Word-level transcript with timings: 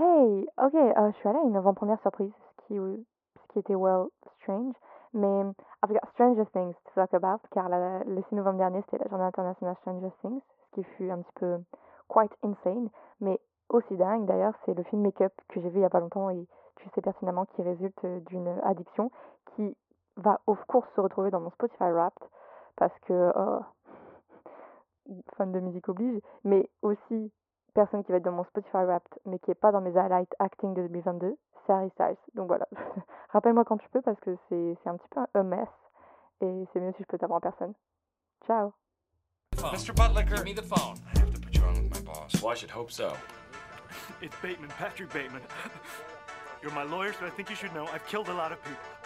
Hey, 0.00 0.46
ok, 0.58 0.74
euh, 0.74 1.10
je 1.10 1.16
suis 1.16 1.28
allée 1.28 1.40
à 1.40 1.42
une 1.42 1.56
avant-première 1.56 2.00
surprise, 2.02 2.30
ce 2.30 2.66
qui, 2.68 3.58
était 3.58 3.74
well 3.74 4.06
strange, 4.40 4.76
mais 5.12 5.40
I've 5.82 5.92
got 5.92 6.06
Stranger 6.12 6.44
Things 6.52 6.74
to 6.84 6.90
talk 6.94 7.12
about, 7.14 7.40
car 7.50 7.68
le 7.68 8.22
6 8.28 8.36
novembre 8.36 8.58
dernier, 8.58 8.80
c'était 8.82 9.02
la 9.02 9.10
journée 9.10 9.24
internationale 9.24 9.74
Stranger 9.80 10.12
Things, 10.20 10.40
ce 10.40 10.74
qui 10.76 10.84
fut 10.84 11.10
un 11.10 11.20
petit 11.20 11.32
peu 11.40 11.58
quite 12.06 12.30
insane, 12.44 12.90
mais 13.20 13.40
aussi 13.70 13.96
dingue 13.96 14.24
d'ailleurs, 14.26 14.54
c'est 14.64 14.74
le 14.74 14.84
film 14.84 15.02
Make 15.02 15.20
Up 15.20 15.32
que 15.48 15.60
j'ai 15.60 15.68
vu 15.68 15.80
il 15.80 15.82
y 15.82 15.84
a 15.84 15.90
pas 15.90 15.98
longtemps 15.98 16.30
et 16.30 16.46
tu 16.76 16.88
sais 16.90 17.00
pertinemment 17.00 17.46
qui 17.46 17.62
résulte 17.62 18.06
d'une 18.28 18.46
addiction 18.62 19.10
qui 19.56 19.76
va 20.16 20.40
of 20.46 20.64
course 20.66 20.88
se 20.94 21.00
retrouver 21.00 21.32
dans 21.32 21.40
mon 21.40 21.50
Spotify 21.50 21.90
Wrapped 21.90 22.22
parce 22.76 22.96
que 23.00 23.32
oh, 23.34 23.60
fan 25.36 25.50
de 25.50 25.58
musique 25.58 25.88
oblige, 25.88 26.20
mais 26.44 26.70
aussi 26.82 27.32
personne 27.78 28.02
qui 28.02 28.10
va 28.10 28.18
être 28.18 28.24
dans 28.24 28.32
mon 28.32 28.42
Spotify 28.42 28.84
Wrapped 28.84 29.20
mais 29.24 29.38
qui 29.38 29.52
est 29.52 29.54
pas 29.54 29.70
dans 29.70 29.80
mes 29.80 29.96
highlights 29.96 30.34
acting 30.40 30.74
de 30.74 30.82
2022, 30.88 31.36
c'est 31.64 31.72
Harry 31.72 31.90
Styles. 31.90 32.16
Donc 32.34 32.48
voilà, 32.48 32.66
rappelle-moi 33.32 33.64
quand 33.64 33.78
tu 33.78 33.88
peux 33.90 34.02
parce 34.02 34.18
que 34.18 34.36
c'est 34.48 34.76
c'est 34.82 34.90
un 34.90 34.96
petit 34.96 35.08
peu 35.10 35.20
un 35.34 35.42
mess 35.44 35.68
et 36.40 36.64
c'est 36.72 36.80
mieux 36.80 36.92
si 36.96 37.02
je 37.02 37.06
peux 37.06 37.18
t'avoir 37.18 37.36
en 37.36 37.40
personne. 37.40 37.74
Ciao. 38.46 38.72
Mr. 39.56 39.92
Butler, 39.94 40.24
give 40.24 40.44
me 40.44 40.54
the 40.54 40.62
phone. 40.62 40.96
I 41.14 41.20
have 41.20 41.32
to 41.32 41.40
put 41.40 41.56
you 41.56 41.62
on 41.62 41.74
with 41.74 41.94
my 41.94 42.00
boss. 42.00 42.42
Well, 42.42 42.52
I 42.52 42.56
should 42.56 42.70
hope 42.70 42.90
so. 42.90 43.12
It's 44.20 44.34
Bateman, 44.42 44.70
Patrick 44.70 45.12
Bateman. 45.12 45.42
You're 46.62 46.72
my 46.72 46.82
lawyer, 46.82 47.12
so 47.12 47.26
I 47.26 47.30
think 47.30 47.48
you 47.48 47.56
should 47.56 47.72
know 47.74 47.86
I've 47.94 48.06
killed 48.06 48.28
a 48.28 48.34
lot 48.34 48.50
of 48.50 48.58
people. 48.64 48.97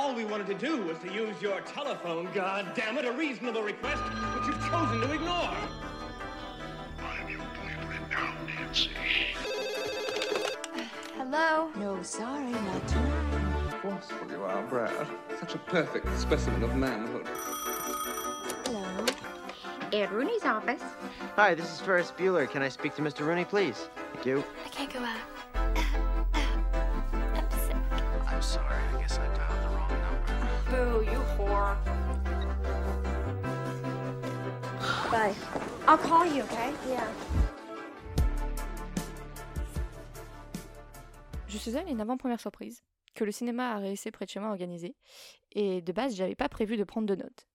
All 0.00 0.14
we 0.14 0.24
wanted 0.24 0.46
to 0.46 0.54
do 0.54 0.82
was 0.84 0.96
to 1.00 1.12
use 1.12 1.42
your 1.42 1.60
telephone, 1.60 2.26
God 2.32 2.72
damn 2.74 2.96
it, 2.96 3.04
a 3.04 3.12
reasonable 3.12 3.62
request, 3.62 4.02
but 4.32 4.46
you've 4.46 4.58
chosen 4.70 4.98
to 4.98 5.12
ignore. 5.12 5.54
I'm 7.02 7.28
your 7.28 7.40
boyfriend 7.40 8.08
now, 8.08 8.34
Nancy. 8.46 8.92
Hello? 11.18 11.68
No, 11.76 12.02
sorry, 12.02 12.50
not 12.50 12.88
tonight. 12.88 13.74
Forceful 13.82 14.30
you 14.30 14.42
are, 14.42 14.62
Brad. 14.68 15.06
Such 15.38 15.56
a 15.56 15.58
perfect 15.58 16.18
specimen 16.18 16.62
of 16.62 16.74
manhood. 16.74 17.26
Hello. 18.64 19.06
At 19.92 20.10
Rooney's 20.10 20.46
office. 20.46 20.82
Hi, 21.36 21.54
this 21.54 21.70
is 21.70 21.78
Ferris 21.78 22.10
Bueller. 22.16 22.50
Can 22.50 22.62
I 22.62 22.70
speak 22.70 22.94
to 22.94 23.02
Mr. 23.02 23.26
Rooney, 23.26 23.44
please? 23.44 23.90
Thank 24.14 24.24
you. 24.24 24.44
I 24.64 24.68
can't 24.70 24.90
go 24.90 25.00
out. 25.00 25.39
Je 41.48 41.58
suis 41.58 41.76
allée 41.76 41.90
une 41.90 42.00
avant-première 42.00 42.40
surprise 42.40 42.82
que 43.14 43.24
le 43.24 43.32
cinéma 43.32 43.72
a 43.74 43.78
réussi 43.78 44.10
près 44.10 44.24
de 44.24 44.30
chez 44.30 44.40
moi 44.40 44.48
à 44.48 44.52
organiser. 44.52 44.94
Et 45.52 45.82
de 45.82 45.92
base, 45.92 46.14
j'avais 46.14 46.34
pas 46.36 46.48
prévu 46.48 46.76
de 46.76 46.84
prendre 46.84 47.06
de 47.06 47.16
notes. 47.16 47.46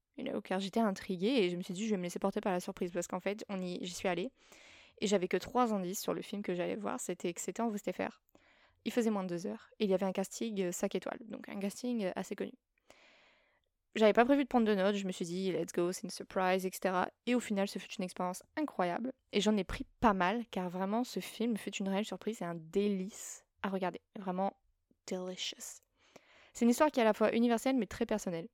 Car 0.43 0.59
j'étais 0.59 0.79
intriguée 0.79 1.43
et 1.43 1.49
je 1.49 1.57
me 1.57 1.61
suis 1.61 1.73
dit, 1.73 1.85
je 1.85 1.91
vais 1.91 1.97
me 1.97 2.03
laisser 2.03 2.19
porter 2.19 2.41
par 2.41 2.51
la 2.51 2.59
surprise 2.59 2.91
parce 2.91 3.07
qu'en 3.07 3.19
fait, 3.19 3.43
on 3.49 3.61
y, 3.61 3.79
j'y 3.81 3.93
suis 3.93 4.07
allée 4.07 4.31
et 5.01 5.07
j'avais 5.07 5.27
que 5.27 5.37
trois 5.37 5.73
indices 5.73 6.01
sur 6.01 6.13
le 6.13 6.21
film 6.21 6.41
que 6.41 6.53
j'allais 6.53 6.75
voir. 6.75 6.99
C'était 6.99 7.33
que 7.33 7.41
c'était 7.41 7.61
en 7.61 7.69
Westphal. 7.69 8.11
Il 8.85 8.91
faisait 8.91 9.09
moins 9.09 9.23
de 9.23 9.29
deux 9.29 9.47
heures 9.47 9.69
et 9.79 9.85
il 9.85 9.89
y 9.89 9.93
avait 9.93 10.05
un 10.05 10.11
casting 10.11 10.71
5 10.71 10.95
étoiles, 10.95 11.19
donc 11.27 11.49
un 11.49 11.59
casting 11.59 12.11
assez 12.15 12.35
connu. 12.35 12.53
J'avais 13.95 14.13
pas 14.13 14.25
prévu 14.25 14.43
de 14.43 14.49
prendre 14.49 14.67
de 14.67 14.75
notes, 14.75 14.95
je 14.95 15.07
me 15.07 15.11
suis 15.13 15.23
dit, 15.23 15.53
let's 15.53 15.71
go, 15.71 15.93
c'est 15.93 16.03
une 16.03 16.09
surprise, 16.09 16.65
etc. 16.65 17.05
Et 17.27 17.33
au 17.33 17.39
final, 17.39 17.69
ce 17.69 17.79
fut 17.79 17.93
une 17.93 18.03
expérience 18.03 18.43
incroyable. 18.57 19.13
Et 19.31 19.39
j'en 19.39 19.55
ai 19.55 19.63
pris 19.63 19.85
pas 20.01 20.13
mal, 20.13 20.43
car 20.51 20.69
vraiment, 20.69 21.05
ce 21.05 21.21
film 21.21 21.55
fut 21.55 21.73
une 21.77 21.87
réelle 21.87 22.05
surprise 22.05 22.41
et 22.41 22.45
un 22.45 22.55
délice 22.55 23.45
à 23.63 23.69
regarder. 23.69 24.01
Vraiment 24.19 24.51
delicious. 25.07 25.81
C'est 26.53 26.65
une 26.65 26.71
histoire 26.71 26.91
qui 26.91 26.99
est 26.99 27.03
à 27.03 27.05
la 27.05 27.13
fois 27.13 27.33
universelle 27.33 27.77
mais 27.77 27.85
très 27.85 28.05
personnelle. 28.05 28.47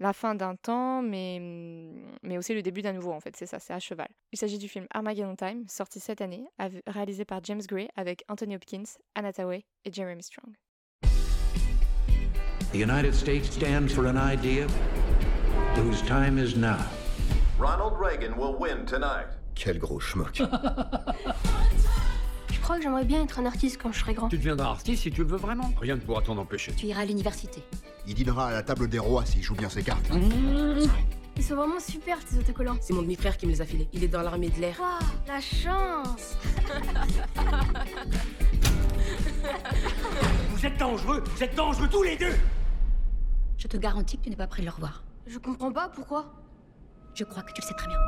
La 0.00 0.12
fin 0.12 0.36
d'un 0.36 0.54
temps, 0.54 1.02
mais, 1.02 1.40
aussi 2.36 2.54
le 2.54 2.62
début 2.62 2.82
d'un 2.82 2.92
nouveau, 2.92 3.10
en 3.10 3.18
fait, 3.18 3.36
c'est 3.36 3.46
ça, 3.46 3.58
c'est 3.58 3.72
à 3.72 3.80
cheval. 3.80 4.08
Il 4.30 4.38
s'agit 4.38 4.58
du 4.58 4.68
film 4.68 4.86
Armageddon 4.90 5.34
Time, 5.34 5.66
sorti 5.66 5.98
cette 5.98 6.20
année, 6.20 6.46
réalisé 6.86 7.24
par 7.24 7.42
James 7.42 7.62
Gray 7.66 7.88
avec 7.96 8.24
Anthony 8.28 8.54
Hopkins, 8.54 8.84
Anna 9.16 9.32
Thaoué 9.32 9.66
et 9.84 9.92
Jeremy 9.92 10.22
Strong. 10.22 10.54
The 12.72 12.78
United 12.78 13.14
States 13.14 13.50
stands 13.50 13.94
for 13.94 14.06
an 14.06 14.18
idea 14.18 14.66
whose 15.74 16.02
time 16.02 16.36
is 16.36 16.54
now. 16.54 16.84
Ronald 17.58 17.94
Reagan 17.98 18.36
will 18.36 18.58
win 18.58 18.84
tonight. 18.84 19.28
Quel 19.54 19.78
gros 19.78 20.00
schmuck. 20.00 20.36
Je 22.52 22.60
crois 22.60 22.76
que 22.76 22.82
j'aimerais 22.82 23.06
bien 23.06 23.22
être 23.24 23.38
un 23.38 23.46
artiste 23.46 23.80
quand 23.82 23.90
je 23.90 24.00
serai 24.00 24.12
grand. 24.12 24.28
Tu 24.28 24.36
deviendras 24.36 24.68
artiste 24.68 25.04
si 25.04 25.10
tu 25.10 25.22
le 25.22 25.28
veux 25.28 25.38
vraiment. 25.38 25.72
Rien 25.80 25.94
ne 25.96 26.00
pourra 26.00 26.20
t'en 26.20 26.36
empêcher. 26.36 26.72
Tu 26.72 26.84
iras 26.84 27.00
à 27.00 27.04
l'université. 27.06 27.62
Il 28.06 28.12
dînera 28.12 28.48
à 28.48 28.52
la 28.52 28.62
table 28.62 28.86
des 28.88 28.98
rois 28.98 29.24
s'il 29.24 29.42
joue 29.42 29.54
bien 29.54 29.70
ses 29.70 29.82
cartes. 29.82 30.10
Ils 31.38 31.42
sont 31.42 31.54
vraiment 31.54 31.80
super, 31.80 32.22
tes 32.22 32.36
autocollants. 32.36 32.76
C'est 32.82 32.92
mon 32.92 33.00
demi-frère 33.00 33.38
qui 33.38 33.46
me 33.46 33.52
les 33.52 33.62
a 33.62 33.64
filés. 33.64 33.88
Il 33.94 34.04
est 34.04 34.08
dans 34.08 34.20
l'armée 34.20 34.50
de 34.50 34.60
l'air. 34.60 34.78
Waouh, 34.78 34.98
la 35.26 35.40
chance 35.40 36.36
Vous 40.50 40.66
êtes 40.66 40.76
dangereux, 40.76 41.24
vous 41.24 41.42
êtes 41.42 41.54
dangereux 41.54 41.88
tous 41.90 42.02
les 42.02 42.18
deux 42.18 42.34
Je 43.58 43.66
te 43.66 43.76
garantis 43.76 44.16
que 44.16 44.22
tu 44.22 44.30
n'es 44.30 44.36
pas 44.36 44.46
prêt 44.46 44.62
de 44.62 44.66
le 44.66 44.72
revoir. 44.72 45.02
Je 45.26 45.36
comprends 45.38 45.72
pas, 45.72 45.88
pourquoi? 45.88 46.32
Je 47.14 47.24
crois 47.24 47.42
que 47.42 47.52
tu 47.52 47.60
le 47.60 47.66
sais 47.66 47.74
très 47.74 47.88
bien. 47.88 47.98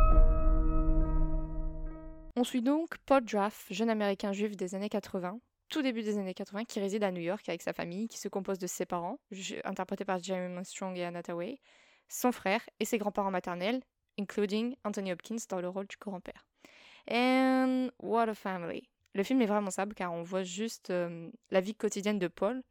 On 2.36 2.44
suit 2.44 2.62
donc 2.62 2.96
Paul 3.04 3.24
Draff, 3.24 3.66
jeune 3.68 3.90
américain 3.90 4.32
juif 4.32 4.56
des 4.56 4.76
années 4.76 4.88
80, 4.88 5.40
tout 5.68 5.82
début 5.82 6.02
des 6.04 6.18
années 6.18 6.34
80, 6.34 6.66
qui 6.66 6.78
réside 6.78 7.02
à 7.02 7.10
New 7.10 7.20
York 7.20 7.48
avec 7.48 7.62
sa 7.62 7.72
famille, 7.72 8.06
qui 8.06 8.18
se 8.18 8.28
compose 8.28 8.60
de 8.60 8.68
ses 8.68 8.86
parents, 8.86 9.18
interprétés 9.64 10.04
par 10.04 10.22
Jeremy 10.22 10.64
Strong 10.64 10.96
et 10.96 11.04
Anna 11.04 11.24
Thaoué, 11.24 11.60
son 12.08 12.30
frère 12.30 12.60
et 12.78 12.84
ses 12.84 12.98
grands-parents 12.98 13.32
maternels, 13.32 13.80
including 14.20 14.76
Anthony 14.84 15.10
Hopkins 15.10 15.44
dans 15.48 15.60
le 15.60 15.68
rôle 15.68 15.88
du 15.88 15.96
grand-père. 16.00 16.46
And 17.10 17.88
what 17.98 18.28
a 18.28 18.34
family. 18.34 18.88
Le 19.14 19.24
film 19.24 19.42
est 19.42 19.46
vraiment 19.46 19.72
simple 19.72 19.94
car 19.94 20.12
on 20.12 20.22
voit 20.22 20.44
juste 20.44 20.90
euh, 20.90 21.28
la 21.50 21.60
vie 21.60 21.74
quotidienne 21.74 22.20
de 22.20 22.28
Paul, 22.28 22.62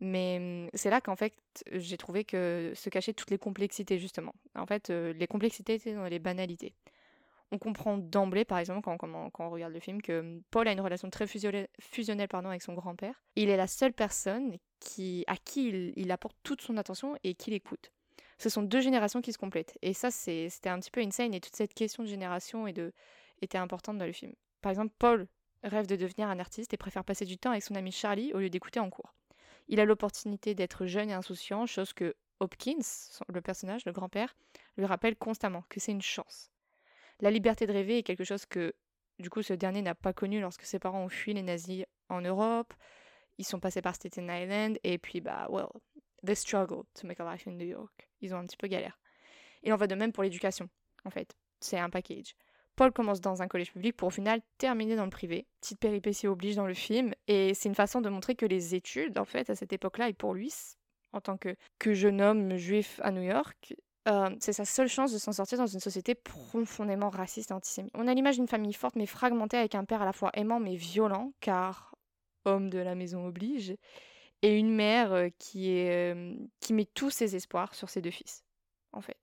mais 0.00 0.38
hum, 0.38 0.70
c'est 0.74 0.90
là 0.90 1.00
qu'en 1.00 1.16
fait 1.16 1.34
j'ai 1.72 1.96
trouvé 1.96 2.24
que 2.24 2.72
se 2.74 2.88
cachaient 2.90 3.14
toutes 3.14 3.30
les 3.30 3.38
complexités 3.38 3.98
justement. 3.98 4.34
En 4.54 4.66
fait, 4.66 4.90
les 4.90 5.26
complexités 5.26 5.74
étaient 5.74 5.94
dans 5.94 6.04
les 6.04 6.18
banalités 6.18 6.74
on 7.50 7.58
comprend 7.58 7.98
d'emblée, 7.98 8.44
par 8.44 8.58
exemple, 8.58 8.82
quand, 8.82 8.96
quand- 8.98 9.30
on 9.38 9.50
regarde 9.50 9.72
le 9.72 9.80
film, 9.80 10.02
que 10.02 10.20
hum, 10.20 10.42
Paul 10.50 10.68
a 10.68 10.72
une 10.72 10.80
relation 10.80 11.10
très 11.10 11.26
fusionnelle, 11.26 12.28
pardon, 12.28 12.48
avec 12.48 12.62
son 12.62 12.74
grand-père. 12.74 13.22
Il 13.36 13.48
est 13.48 13.56
la 13.56 13.66
seule 13.66 13.92
personne 13.92 14.54
à 15.26 15.36
qui 15.36 15.94
il, 15.96 16.10
apporte 16.12 16.36
toute 16.42 16.60
son 16.60 16.76
attention 16.76 17.16
et 17.24 17.34
qui 17.34 17.50
l'écoute. 17.50 17.90
Ce 18.38 18.48
sont 18.48 18.62
deux 18.62 18.80
générations 18.80 19.20
qui 19.20 19.32
se 19.32 19.38
complètent. 19.38 19.76
Et 19.82 19.92
ça, 19.92 20.10
c'était 20.10 20.68
un 20.68 20.78
petit 20.78 20.90
peu 20.90 21.00
insane. 21.00 21.34
Et 21.34 21.40
toute 21.40 21.56
cette 21.56 21.74
question 21.74 22.04
de 22.04 22.08
génération 22.08 22.66
était 22.68 23.58
importante 23.58 23.98
dans 23.98 24.06
le 24.06 24.12
film. 24.12 24.32
Par 24.60 24.70
exemple, 24.70 24.94
Paul 24.98 25.26
rêve 25.64 25.86
de 25.86 25.96
devenir 25.96 26.28
un 26.28 26.38
artiste 26.38 26.72
et 26.72 26.76
préfère 26.76 27.04
passer 27.04 27.24
du 27.24 27.36
temps 27.38 27.50
avec 27.50 27.64
son 27.64 27.74
ami 27.74 27.90
Charlie 27.90 28.32
au 28.32 28.38
lieu 28.38 28.50
d'écouter 28.50 28.78
en 28.78 28.90
cours. 28.90 29.14
Il 29.68 29.80
a 29.80 29.84
l'opportunité 29.84 30.54
d'être 30.54 30.86
jeune 30.86 31.10
et 31.10 31.14
insouciant, 31.14 31.66
chose 31.66 31.92
que 31.92 32.14
Hopkins, 32.40 32.80
le 33.28 33.40
personnage, 33.40 33.84
le 33.84 33.92
grand-père, 33.92 34.34
lui 34.76 34.86
rappelle 34.86 35.16
constamment 35.16 35.62
que 35.68 35.80
c'est 35.80 35.92
une 35.92 36.02
chance. 36.02 36.50
La 37.20 37.30
liberté 37.30 37.66
de 37.66 37.72
rêver 37.72 37.98
est 37.98 38.02
quelque 38.02 38.24
chose 38.24 38.46
que, 38.46 38.74
du 39.18 39.28
coup, 39.28 39.42
ce 39.42 39.52
dernier 39.52 39.82
n'a 39.82 39.94
pas 39.94 40.12
connu 40.12 40.40
lorsque 40.40 40.64
ses 40.64 40.78
parents 40.78 41.04
ont 41.04 41.08
fui 41.08 41.34
les 41.34 41.42
nazis 41.42 41.84
en 42.08 42.20
Europe. 42.20 42.72
Ils 43.38 43.44
sont 43.44 43.60
passés 43.60 43.82
par 43.82 43.94
Staten 43.94 44.30
Island 44.30 44.78
et 44.84 44.98
puis, 44.98 45.20
bah, 45.20 45.48
well, 45.50 45.68
they 46.24 46.36
struggled 46.36 46.86
to 46.94 47.06
make 47.06 47.20
a 47.20 47.30
life 47.30 47.46
in 47.46 47.52
New 47.52 47.66
York. 47.66 48.08
Ils 48.20 48.34
ont 48.34 48.38
un 48.38 48.46
petit 48.46 48.56
peu 48.56 48.68
galère. 48.68 48.98
Il 49.62 49.72
en 49.72 49.76
va 49.76 49.86
de 49.86 49.94
même 49.94 50.12
pour 50.12 50.22
l'éducation, 50.22 50.68
en 51.04 51.10
fait. 51.10 51.36
C'est 51.60 51.78
un 51.78 51.90
package. 51.90 52.36
Paul 52.78 52.92
commence 52.92 53.20
dans 53.20 53.42
un 53.42 53.48
collège 53.48 53.72
public 53.72 53.96
pour 53.96 54.06
au 54.06 54.10
final 54.12 54.40
terminer 54.56 54.94
dans 54.94 55.02
le 55.02 55.10
privé. 55.10 55.48
Petite 55.60 55.80
péripétie 55.80 56.28
oblige 56.28 56.54
dans 56.54 56.68
le 56.68 56.74
film. 56.74 57.12
Et 57.26 57.52
c'est 57.52 57.68
une 57.68 57.74
façon 57.74 58.00
de 58.00 58.08
montrer 58.08 58.36
que 58.36 58.46
les 58.46 58.76
études, 58.76 59.18
en 59.18 59.24
fait, 59.24 59.50
à 59.50 59.56
cette 59.56 59.72
époque-là, 59.72 60.08
et 60.08 60.12
pour 60.12 60.32
lui, 60.32 60.54
en 61.12 61.20
tant 61.20 61.36
que, 61.36 61.56
jeune 61.92 62.22
homme 62.22 62.54
juif 62.54 63.00
à 63.02 63.10
New 63.10 63.22
York, 63.22 63.74
euh, 64.06 64.30
c'est 64.38 64.52
sa 64.52 64.64
seule 64.64 64.86
chance 64.86 65.12
de 65.12 65.18
s'en 65.18 65.32
sortir 65.32 65.58
dans 65.58 65.66
une 65.66 65.80
société 65.80 66.14
profondément 66.14 67.10
raciste 67.10 67.50
et 67.50 67.54
antisémite. 67.54 67.90
On 67.96 68.06
a 68.06 68.14
l'image 68.14 68.36
d'une 68.36 68.46
famille 68.46 68.72
forte 68.72 68.94
mais 68.94 69.06
fragmentée 69.06 69.56
avec 69.56 69.74
un 69.74 69.84
père 69.84 70.02
à 70.02 70.04
la 70.04 70.12
fois 70.12 70.30
aimant 70.34 70.60
mais 70.60 70.76
violent, 70.76 71.32
car 71.40 71.96
homme 72.44 72.70
de 72.70 72.78
la 72.78 72.94
maison 72.94 73.26
oblige, 73.26 73.74
et 74.42 74.56
une 74.56 74.72
mère 74.72 75.12
euh, 75.12 75.30
euh, 75.56 76.36
qui 76.60 76.72
met 76.72 76.86
tous 76.94 77.10
ses 77.10 77.34
espoirs 77.34 77.74
sur 77.74 77.90
ses 77.90 78.02
deux 78.02 78.12
fils, 78.12 78.44
en 78.92 79.00
fait, 79.00 79.18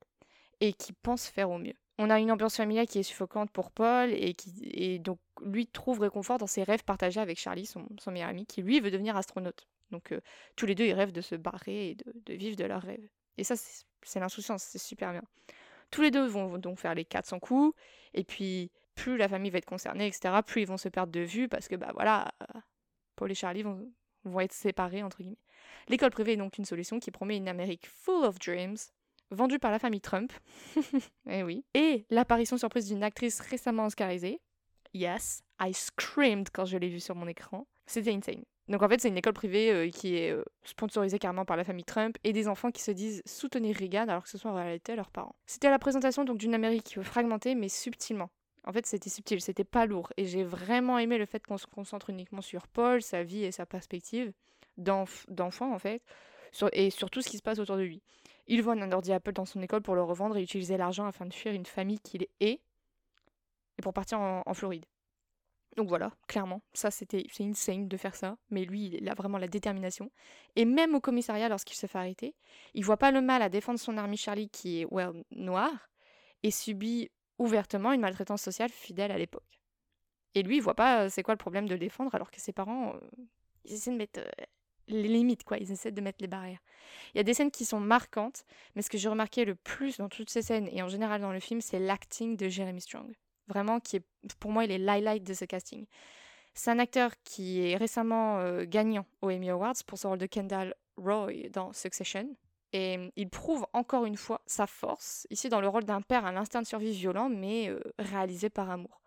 et 0.60 0.74
qui 0.74 0.92
pense 0.92 1.30
faire 1.30 1.50
au 1.50 1.58
mieux. 1.58 1.76
On 1.98 2.10
a 2.10 2.20
une 2.20 2.32
ambiance 2.32 2.58
familiale 2.58 2.88
qui 2.88 3.00
est 3.00 3.04
suffocante 3.04 3.52
pour 3.52 3.72
Paul 3.72 4.12
et 4.12 4.34
qui 4.34 4.52
et 4.74 5.00
donc 5.00 5.20
lui 5.42 5.66
trouve 5.66 6.02
réconfort 6.02 6.38
dans 6.38 6.48
ses 6.48 6.64
rêves 6.64 6.84
partagés 6.84 7.22
avec 7.22 7.40
Charlie, 7.40 7.66
son, 7.66 7.88
meilleur 8.08 8.30
ami, 8.30 8.46
qui 8.46 8.62
lui 8.62 8.80
veut 8.82 8.92
devenir 8.92 9.16
astronaute. 9.16 9.68
Donc 9.92 10.12
euh, 10.12 10.20
tous 10.56 10.66
les 10.66 10.76
deux 10.76 10.86
ils 10.86 10.94
rêvent 10.94 11.14
de 11.14 11.22
se 11.22 11.36
barrer 11.36 11.92
et 11.92 11.96
de, 11.96 12.34
vivre 12.34 12.58
de 12.58 12.66
leurs 12.66 12.82
rêves. 12.82 13.08
Et 13.38 13.44
ça 13.44 13.56
c'est 13.56 14.20
l'insouciance, 14.20 14.64
c'est 14.64 14.80
super 14.80 15.12
bien. 15.12 15.24
Tous 15.92 16.02
les 16.02 16.12
deux 16.12 16.26
vont 16.26 16.58
donc 16.58 16.80
faire 16.80 16.96
les 16.96 17.06
400 17.06 17.40
coups, 17.40 17.76
et 18.14 18.24
puis 18.24 18.72
plus 18.96 19.18
la 19.18 19.28
famille 19.28 19.52
va 19.52 19.58
être 19.58 19.66
concernée, 19.66 20.08
etc., 20.08 20.36
plus 20.46 20.62
ils 20.62 20.68
vont 20.68 20.78
se 20.78 20.90
perdre 20.90 21.12
de 21.12 21.20
vue, 21.20 21.48
parce 21.48 21.68
que, 21.68 21.76
bah 21.76 21.92
voilà, 21.94 22.34
Paul 23.16 23.32
et 23.32 23.36
Charlie 23.36 23.64
vont, 23.64 23.92
vont 24.24 24.40
être 24.40 24.54
séparés, 24.54 25.04
entre 25.04 25.18
guillemets. 25.18 25.38
L'école 25.88 26.12
privée 26.12 26.34
est 26.34 26.38
donc 26.38 26.58
une 26.58 26.66
solution 26.66 27.00
qui 27.00 27.12
promet 27.12 27.38
une 27.38 27.48
Amérique 27.48 27.88
full 27.88 28.26
of 28.26 28.40
dreams, 28.40 28.78
vendue 29.32 29.60
par 29.60 29.72
la 29.72 29.80
famille 29.80 30.02
Trump. 30.02 30.32
eh 31.30 31.44
oui. 31.44 31.64
Et 31.74 32.06
l'apparition 32.10 32.58
surprise 32.58 32.88
d'une 32.88 33.04
actrice 33.04 33.40
récemment 33.40 33.86
oscarisée. 33.86 34.42
Yes, 34.94 35.44
I 35.60 35.74
screamed 35.74 36.50
quand 36.54 36.66
je 36.66 36.78
l'ai 36.78 36.90
vue 36.90 37.00
sur 37.00 37.16
mon 37.16 37.28
écran. 37.28 37.68
C'était 37.86 38.14
insane. 38.14 38.44
Donc 38.68 38.82
en 38.82 38.90
fait, 38.90 39.00
c'est 39.00 39.10
une 39.10 39.18
école 39.18 39.34
privée 39.34 39.72
euh, 39.72 39.90
qui 39.90 40.16
est 40.16 40.32
euh, 40.32 40.44
sponsorisée 40.64 41.20
carrément 41.20 41.46
par 41.46 41.58
la 41.58 41.64
famille 41.64 41.84
Trump 41.84 42.18
et 42.24 42.34
des 42.34 42.48
enfants 42.48 42.72
qui 42.72 42.82
se 42.82 42.92
disent 42.92 43.22
soutenir 43.26 43.76
Reagan 43.76 44.08
alors 44.08 44.24
que 44.24 44.30
ce 44.30 44.38
sont 44.38 44.50
en 44.50 44.56
réalité 44.56 44.96
leurs 44.96 45.12
parents. 45.12 45.36
C'était 45.46 45.70
la 45.70 45.78
présentation 45.78 46.24
donc 46.24 46.38
d'une 46.38 46.56
Amérique 46.56 47.00
fragmentée 47.04 47.54
mais 47.54 47.70
subtilement. 47.70 48.32
En 48.64 48.74
fait, 48.74 48.88
c'était 48.88 49.12
subtil, 49.12 49.40
c'était 49.42 49.64
pas 49.64 49.86
lourd 49.86 50.12
et 50.18 50.26
j'ai 50.26 50.44
vraiment 50.44 50.98
aimé 50.98 51.20
le 51.20 51.28
fait 51.28 51.46
qu'on 51.46 51.60
se 51.60 51.68
concentre 51.68 52.10
uniquement 52.10 52.42
sur 52.42 52.68
Paul, 52.68 53.04
sa 53.04 53.24
vie 53.24 53.44
et 53.44 53.52
sa 53.52 53.68
perspective 53.68 54.34
d'enfant 54.78 55.74
en 55.74 55.80
fait, 55.80 56.02
et 56.74 56.90
sur 56.90 57.10
tout 57.10 57.22
ce 57.22 57.30
qui 57.30 57.38
se 57.38 57.44
passe 57.44 57.60
autour 57.60 57.78
de 57.78 57.84
lui. 57.84 58.02
Il 58.48 58.62
voit 58.62 58.74
un 58.74 58.92
ordi 58.92 59.12
Apple 59.12 59.34
dans 59.34 59.46
son 59.46 59.62
école 59.62 59.82
pour 59.82 59.96
le 59.96 60.04
revendre 60.04 60.38
et 60.38 60.44
utiliser 60.44 60.78
l'argent 60.78 61.06
afin 61.06 61.26
de 61.26 61.34
fuir 61.34 61.54
une 61.54 61.66
famille 61.66 62.00
qu'il 62.00 62.24
est 62.24 62.30
et 62.40 62.62
pour 63.82 63.94
partir 63.94 64.20
en 64.20 64.54
Floride. 64.54 64.86
Donc 65.76 65.90
voilà, 65.90 66.12
clairement, 66.28 66.62
ça 66.74 66.90
c'était 66.90 67.26
insane 67.40 67.90
de 67.90 67.98
faire 67.98 68.16
ça, 68.16 68.38
mais 68.50 68.64
lui 68.64 68.86
il 68.86 69.10
a 69.10 69.14
vraiment 69.14 69.38
la 69.38 69.48
détermination. 69.48 70.10
Et 70.56 70.64
même 70.64 70.96
au 70.96 71.02
commissariat 71.02 71.50
lorsqu'il 71.50 71.76
se 71.76 71.86
fait 71.86 71.98
arrêter, 71.98 72.34
il 72.74 72.86
voit 72.86 72.98
pas 72.98 73.12
le 73.12 73.22
mal 73.22 73.42
à 73.42 73.50
défendre 73.50 73.80
son 73.80 73.98
ami 73.98 74.16
Charlie 74.16 74.50
qui 74.50 74.82
est 74.82 74.88
well 74.90 75.24
noir 75.32 75.70
et 76.44 76.52
subit 76.52 77.12
ouvertement 77.40 77.92
une 77.92 78.00
maltraitance 78.00 78.42
sociale 78.42 78.70
fidèle 78.70 79.12
à 79.12 79.18
l'époque. 79.18 79.60
Et 80.34 80.44
lui 80.44 80.58
il 80.58 80.62
voit 80.62 80.76
pas 80.76 81.04
euh, 81.04 81.10
c'est 81.10 81.24
quoi 81.24 81.34
le 81.34 81.40
problème 81.40 81.68
de 81.68 81.74
le 81.74 81.80
défendre 81.80 82.16
alors 82.16 82.32
que 82.32 82.40
ses 82.40 82.54
parents 82.54 82.94
euh, 82.96 83.00
ils 83.66 83.74
essaient 83.74 83.92
de 83.92 83.98
mettre 83.98 84.22
euh, 84.22 84.46
les 84.88 85.08
limites 85.08 85.44
quoi, 85.44 85.58
ils 85.58 85.72
essaient 85.72 85.92
de 85.92 86.02
mettre 86.02 86.20
les 86.22 86.28
barrières. 86.28 86.62
Il 87.14 87.18
y 87.18 87.20
a 87.20 87.24
des 87.24 87.34
scènes 87.34 87.52
qui 87.52 87.66
sont 87.66 87.80
marquantes, 87.80 88.46
mais 88.76 88.82
ce 88.82 88.90
que 88.90 88.98
j'ai 88.98 89.10
remarqué 89.10 89.46
le 89.46 89.56
plus 89.56 89.98
dans 89.98 90.10
toutes 90.10 90.30
ces 90.30 90.42
scènes 90.42 90.70
et 90.72 90.82
en 90.82 90.88
général 90.88 91.22
dans 91.22 91.32
le 91.32 91.40
film, 91.40 91.62
c'est 91.62 91.80
l'acting 91.80 92.38
de 92.38 92.48
Jeremy 92.48 92.82
Strong. 92.82 93.16
Vraiment, 93.48 93.80
qui 93.80 93.98
est, 93.98 94.04
pour 94.40 94.52
moi, 94.52 94.66
il 94.66 94.72
est 94.72 94.78
l'highlight 94.78 95.24
de 95.24 95.34
ce 95.34 95.46
casting. 95.46 95.86
C'est 96.56 96.72
un 96.72 96.80
acteur 96.80 97.12
qui 97.24 97.62
est 97.62 97.76
récemment 97.76 98.40
euh, 98.40 98.64
gagnant 98.66 99.06
aux 99.22 99.30
Emmy 99.30 99.50
Awards 99.50 99.76
pour 99.86 100.00
son 100.00 100.10
rôle 100.10 100.18
de 100.18 100.26
Kendall 100.26 100.74
Roy 100.98 101.50
dans 101.52 101.74
Succession. 101.74 102.36
Et 102.74 102.98
mm, 102.98 103.12
il 103.16 103.30
prouve 103.30 103.66
encore 103.74 104.06
une 104.06 104.18
fois 104.18 104.42
sa 104.46 104.68
force, 104.68 105.28
ici 105.30 105.50
dans 105.50 105.62
le 105.62 105.68
rôle 105.68 105.84
d'un 105.84 106.02
père 106.02 106.26
à 106.26 106.32
l'instinct 106.32 106.62
de 106.62 106.68
survie 106.68 106.92
violent, 106.92 107.30
mais 107.30 107.70
euh, 107.70 107.80
réalisé 108.00 108.50
par 108.50 108.70
amour. 108.70 109.02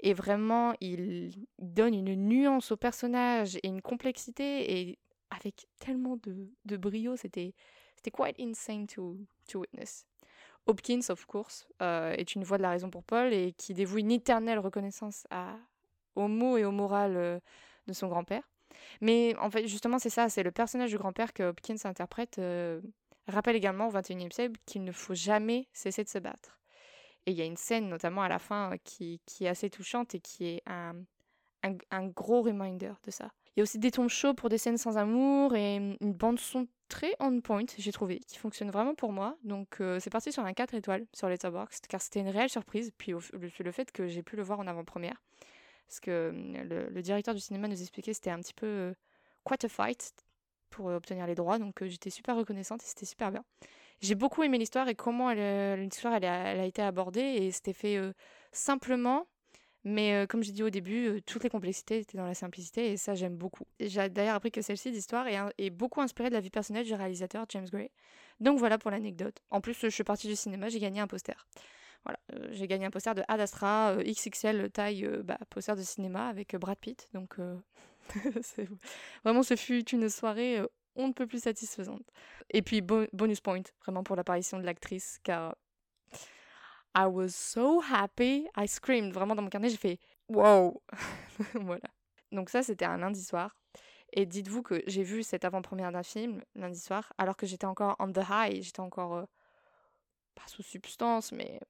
Et 0.00 0.12
vraiment, 0.12 0.74
il 0.80 1.46
donne 1.58 1.94
une 1.94 2.14
nuance 2.14 2.72
au 2.72 2.76
personnage 2.76 3.56
et 3.56 3.68
une 3.68 3.82
complexité, 3.82 4.78
et 4.78 4.98
avec 5.36 5.66
tellement 5.78 6.16
de, 6.16 6.48
de 6.64 6.76
brio, 6.76 7.16
c'était 7.16 7.54
quite 8.12 8.38
insane 8.38 8.86
to, 8.86 9.16
to 9.48 9.60
witness. 9.60 10.06
Hopkins, 10.66 11.10
of 11.10 11.26
course, 11.26 11.66
euh, 11.82 12.12
est 12.12 12.34
une 12.34 12.44
voix 12.44 12.56
de 12.56 12.62
la 12.62 12.70
raison 12.70 12.88
pour 12.90 13.04
Paul 13.04 13.32
et 13.32 13.52
qui 13.52 13.74
dévoue 13.74 13.98
une 13.98 14.10
éternelle 14.10 14.58
reconnaissance 14.58 15.26
à, 15.30 15.56
aux 16.14 16.28
mots 16.28 16.56
et 16.56 16.64
au 16.64 16.70
moral 16.70 17.16
euh, 17.16 17.38
de 17.86 17.92
son 17.92 18.08
grand-père. 18.08 18.42
Mais 19.00 19.34
en 19.38 19.50
fait, 19.50 19.66
justement, 19.66 19.98
c'est 19.98 20.10
ça, 20.10 20.28
c'est 20.28 20.42
le 20.42 20.50
personnage 20.50 20.90
du 20.90 20.98
grand-père 20.98 21.32
que 21.32 21.42
Hopkins 21.42 21.76
interprète, 21.84 22.38
euh, 22.38 22.80
rappelle 23.28 23.56
également 23.56 23.88
au 23.88 23.92
XXIe 23.92 24.32
siècle 24.32 24.58
qu'il 24.64 24.84
ne 24.84 24.92
faut 24.92 25.14
jamais 25.14 25.68
cesser 25.72 26.02
de 26.02 26.08
se 26.08 26.18
battre. 26.18 26.58
Et 27.26 27.30
il 27.32 27.36
y 27.36 27.42
a 27.42 27.46
une 27.46 27.56
scène, 27.56 27.88
notamment 27.88 28.22
à 28.22 28.28
la 28.28 28.38
fin, 28.38 28.76
qui, 28.84 29.20
qui 29.26 29.44
est 29.44 29.48
assez 29.48 29.70
touchante 29.70 30.14
et 30.14 30.20
qui 30.20 30.46
est 30.46 30.62
un, 30.66 30.94
un, 31.62 31.76
un 31.90 32.06
gros 32.06 32.42
reminder 32.42 32.92
de 33.02 33.10
ça. 33.10 33.30
Il 33.56 33.60
y 33.60 33.62
a 33.62 33.64
aussi 33.64 33.78
des 33.78 33.90
tons 33.90 34.08
chauds 34.08 34.34
pour 34.34 34.48
des 34.48 34.58
scènes 34.58 34.78
sans 34.78 34.98
amour 34.98 35.54
et 35.54 35.76
une 35.76 36.12
bande 36.12 36.40
son 36.40 36.66
très 36.88 37.14
on 37.20 37.40
point, 37.40 37.64
j'ai 37.78 37.92
trouvé, 37.92 38.18
qui 38.20 38.38
fonctionne 38.38 38.70
vraiment 38.70 38.94
pour 38.94 39.12
moi. 39.12 39.36
Donc 39.42 39.80
euh, 39.80 39.98
c'est 40.00 40.10
parti 40.10 40.32
sur 40.32 40.44
un 40.44 40.52
4 40.52 40.74
étoiles 40.74 41.06
sur 41.12 41.28
Letterboxd, 41.28 41.86
car 41.86 42.00
c'était 42.00 42.20
une 42.20 42.28
réelle 42.28 42.48
surprise. 42.48 42.92
Puis 42.98 43.12
le, 43.12 43.72
fait 43.72 43.90
que 43.92 44.06
j'ai 44.06 44.22
pu 44.22 44.36
le 44.36 44.42
voir 44.42 44.60
en 44.60 44.66
avant-première. 44.66 45.20
Parce 45.86 46.00
que 46.00 46.30
hum, 46.30 46.68
le, 46.68 47.02
directeur 47.02 47.34
du 47.34 47.40
cinéma 47.40 47.68
nous 47.68 47.80
expliquait 47.80 48.12
que 48.12 48.16
c'était 48.16 48.30
un 48.30 48.40
petit 48.40 48.54
peu 48.54 48.66
euh, 48.66 48.94
quite 49.44 49.64
a 49.64 49.68
fight 49.68 50.12
pour 50.70 50.88
euh, 50.88 50.96
obtenir 50.96 51.26
les 51.26 51.34
droits. 51.34 51.58
Donc 51.58 51.84
j'étais 51.84 52.10
super 52.10 52.36
reconnaissante 52.36 52.82
et 52.82 52.86
c'était 52.86 53.06
super 53.06 53.30
bien. 53.30 53.44
J'ai 54.00 54.14
beaucoup 54.14 54.42
aimé 54.42 54.58
l'histoire 54.58 54.88
et 54.88 54.94
comment 54.94 55.32
l'histoire 55.32 56.14
a 56.14 56.64
été 56.64 56.82
abordée. 56.82 57.20
Et 57.20 57.52
c'était 57.52 57.72
fait 57.72 57.96
simplement 58.50 59.26
mais 59.84 60.26
comme 60.28 60.42
j'ai 60.42 60.52
dit 60.52 60.62
au 60.62 60.70
début, 60.70 61.22
toutes 61.26 61.44
les 61.44 61.50
complexités 61.50 61.98
étaient 61.98 62.16
dans 62.18 62.26
la 62.26 62.34
simplicité 62.34 62.92
et 62.92 62.96
ça 62.96 63.14
j'aime 63.14 63.36
beaucoup. 63.36 63.66
J'ai 63.80 64.08
d'ailleurs 64.08 64.34
appris 64.34 64.50
que 64.50 64.62
celle-ci 64.62 64.90
d'histoire 64.90 65.26
est, 65.58 65.70
beaucoup 65.70 66.00
inspirée 66.00 66.30
de 66.30 66.34
la 66.34 66.40
vie 66.40 66.50
personnelle 66.50 66.86
du 66.86 66.94
réalisateur 66.94 67.44
James 67.50 67.68
Gray. 67.70 67.90
Donc 68.40 68.58
voilà 68.58 68.78
pour 68.78 68.90
l'anecdote. 68.90 69.42
En 69.50 69.60
plus, 69.60 69.78
je 69.80 69.88
suis 69.88 70.04
partie 70.04 70.26
du 70.26 70.36
cinéma, 70.36 70.68
j'ai 70.68 70.80
gagné 70.80 71.00
un 71.00 71.06
poster. 71.06 71.46
Voilà, 72.04 72.18
j'ai 72.50 72.66
gagné 72.66 72.86
un 72.86 72.90
poster 72.90 73.14
de 73.14 73.22
Ad 73.28 73.40
Astra 73.40 73.96
XXL 74.02 74.70
taille 74.70 75.08
bah, 75.24 75.38
poster 75.50 75.76
de 75.76 75.82
cinéma 75.82 76.28
avec 76.28 76.56
Brad 76.56 76.78
Pitt. 76.78 77.08
Donc 77.12 77.36
vraiment, 79.24 79.42
ce 79.42 79.56
fut 79.56 79.88
une 79.90 80.08
soirée 80.08 80.60
on 80.96 81.08
ne 81.08 81.12
peut 81.12 81.26
plus 81.26 81.42
satisfaisante. 81.42 82.04
Et 82.50 82.62
puis 82.62 82.80
bonus 82.80 83.40
point, 83.40 83.62
vraiment 83.82 84.04
pour 84.04 84.16
l'apparition 84.16 84.58
de 84.58 84.64
l'actrice, 84.64 85.18
car 85.22 85.56
I 86.96 87.06
was 87.06 87.34
so 87.34 87.80
happy. 87.80 88.46
I 88.56 88.68
screamed. 88.68 89.12
Vraiment, 89.12 89.34
dans 89.34 89.42
mon 89.42 89.50
carnet, 89.50 89.68
j'ai 89.68 89.76
fait 89.76 89.98
wow. 90.28 90.82
voilà. 91.54 91.88
Donc, 92.32 92.50
ça, 92.50 92.62
c'était 92.62 92.84
un 92.84 92.98
lundi 92.98 93.22
soir. 93.22 93.56
Et 94.12 94.26
dites-vous 94.26 94.62
que 94.62 94.82
j'ai 94.86 95.02
vu 95.02 95.22
cette 95.22 95.44
avant-première 95.44 95.90
d'un 95.90 96.04
film 96.04 96.42
lundi 96.54 96.78
soir, 96.78 97.12
alors 97.18 97.36
que 97.36 97.46
j'étais 97.46 97.66
encore 97.66 97.96
on 97.98 98.12
the 98.12 98.22
high. 98.28 98.62
J'étais 98.62 98.80
encore. 98.80 99.14
Euh, 99.16 99.24
pas 100.34 100.46
sous 100.46 100.62
substance, 100.62 101.32
mais 101.32 101.60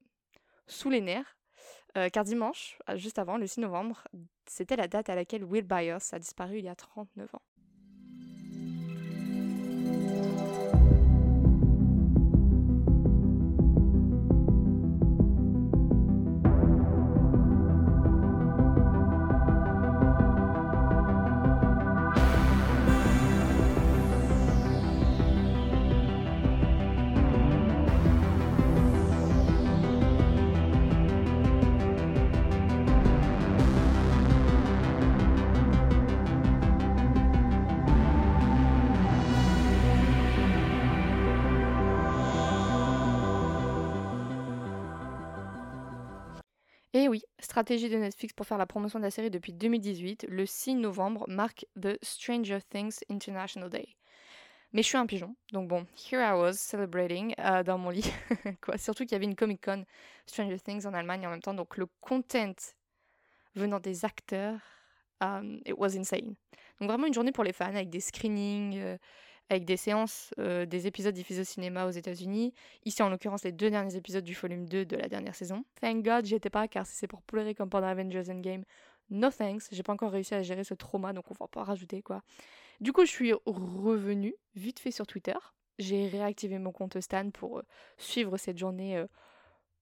sous 0.67 0.89
les 0.89 1.01
nerfs. 1.01 1.37
Euh, 1.97 2.09
car 2.09 2.23
dimanche, 2.23 2.77
euh, 2.89 2.97
juste 2.97 3.19
avant, 3.19 3.37
le 3.37 3.47
6 3.47 3.61
novembre, 3.61 4.03
c'était 4.45 4.75
la 4.75 4.87
date 4.87 5.09
à 5.09 5.15
laquelle 5.15 5.43
Will 5.43 5.63
Byers 5.63 5.99
a 6.11 6.19
disparu 6.19 6.59
il 6.59 6.65
y 6.65 6.69
a 6.69 6.75
39 6.75 7.33
ans. 7.33 7.41
Stratégie 47.55 47.87
de 47.87 47.95
Netflix 47.95 48.33
pour 48.33 48.45
faire 48.45 48.57
la 48.57 48.65
promotion 48.65 48.99
de 48.99 49.05
la 49.05 49.11
série 49.11 49.31
depuis 49.31 49.53
2018, 49.53 50.25
le 50.27 50.45
6 50.45 50.75
novembre 50.75 51.23
marque 51.29 51.65
The 51.81 51.97
Stranger 52.01 52.59
Things 52.69 52.99
International 53.09 53.69
Day. 53.69 53.87
Mais 54.73 54.81
je 54.81 54.87
suis 54.89 54.97
un 54.97 55.05
pigeon, 55.05 55.37
donc 55.53 55.69
bon, 55.69 55.87
here 55.95 56.21
I 56.21 56.33
was 56.33 56.55
celebrating 56.55 57.33
euh, 57.39 57.63
dans 57.63 57.77
mon 57.77 57.91
lit. 57.91 58.11
Quoi. 58.61 58.77
Surtout 58.77 59.05
qu'il 59.05 59.13
y 59.13 59.15
avait 59.15 59.23
une 59.23 59.37
Comic 59.37 59.63
Con 59.63 59.85
Stranger 60.25 60.59
Things 60.59 60.85
en 60.85 60.93
Allemagne 60.93 61.25
en 61.27 61.29
même 61.29 61.41
temps, 61.41 61.53
donc 61.53 61.77
le 61.77 61.87
content 62.01 62.55
venant 63.55 63.79
des 63.79 64.03
acteurs, 64.03 64.59
um, 65.21 65.61
it 65.65 65.75
was 65.77 65.95
insane. 65.95 66.35
Donc 66.81 66.89
vraiment 66.89 67.07
une 67.07 67.13
journée 67.13 67.31
pour 67.31 67.45
les 67.45 67.53
fans 67.53 67.67
avec 67.67 67.89
des 67.89 68.01
screenings, 68.01 68.77
euh, 68.79 68.97
avec 69.49 69.65
des 69.65 69.77
séances 69.77 70.33
euh, 70.39 70.65
des 70.65 70.87
épisodes 70.87 71.13
diffusés 71.13 71.41
au 71.41 71.45
cinéma 71.45 71.85
aux 71.85 71.91
États-Unis. 71.91 72.53
Ici, 72.83 73.03
en 73.03 73.09
l'occurrence, 73.09 73.43
les 73.43 73.51
deux 73.51 73.69
derniers 73.69 73.95
épisodes 73.95 74.23
du 74.23 74.33
volume 74.33 74.67
2 74.67 74.85
de 74.85 74.95
la 74.95 75.07
dernière 75.07 75.35
saison. 75.35 75.63
Thank 75.81 76.03
God, 76.03 76.25
j'y 76.25 76.35
étais 76.35 76.49
pas, 76.49 76.67
car 76.67 76.85
si 76.85 76.95
c'est 76.95 77.07
pour 77.07 77.21
pleurer 77.21 77.53
comme 77.53 77.69
pendant 77.69 77.87
Avengers 77.87 78.29
Endgame, 78.29 78.63
no 79.09 79.29
thanks. 79.29 79.63
J'ai 79.71 79.83
pas 79.83 79.93
encore 79.93 80.11
réussi 80.11 80.33
à 80.33 80.41
gérer 80.41 80.63
ce 80.63 80.73
trauma, 80.73 81.13
donc 81.13 81.29
on 81.29 81.35
va 81.39 81.47
pas 81.47 81.63
rajouter 81.63 82.01
quoi. 82.01 82.23
Du 82.81 82.91
coup, 82.91 83.05
je 83.05 83.11
suis 83.11 83.33
revenue 83.45 84.35
vite 84.55 84.79
fait 84.79 84.91
sur 84.91 85.07
Twitter. 85.07 85.37
J'ai 85.77 86.07
réactivé 86.07 86.57
mon 86.57 86.71
compte 86.71 86.99
Stan 86.99 87.29
pour 87.31 87.59
euh, 87.59 87.63
suivre 87.97 88.37
cette 88.37 88.57
journée 88.57 88.97
euh, 88.97 89.07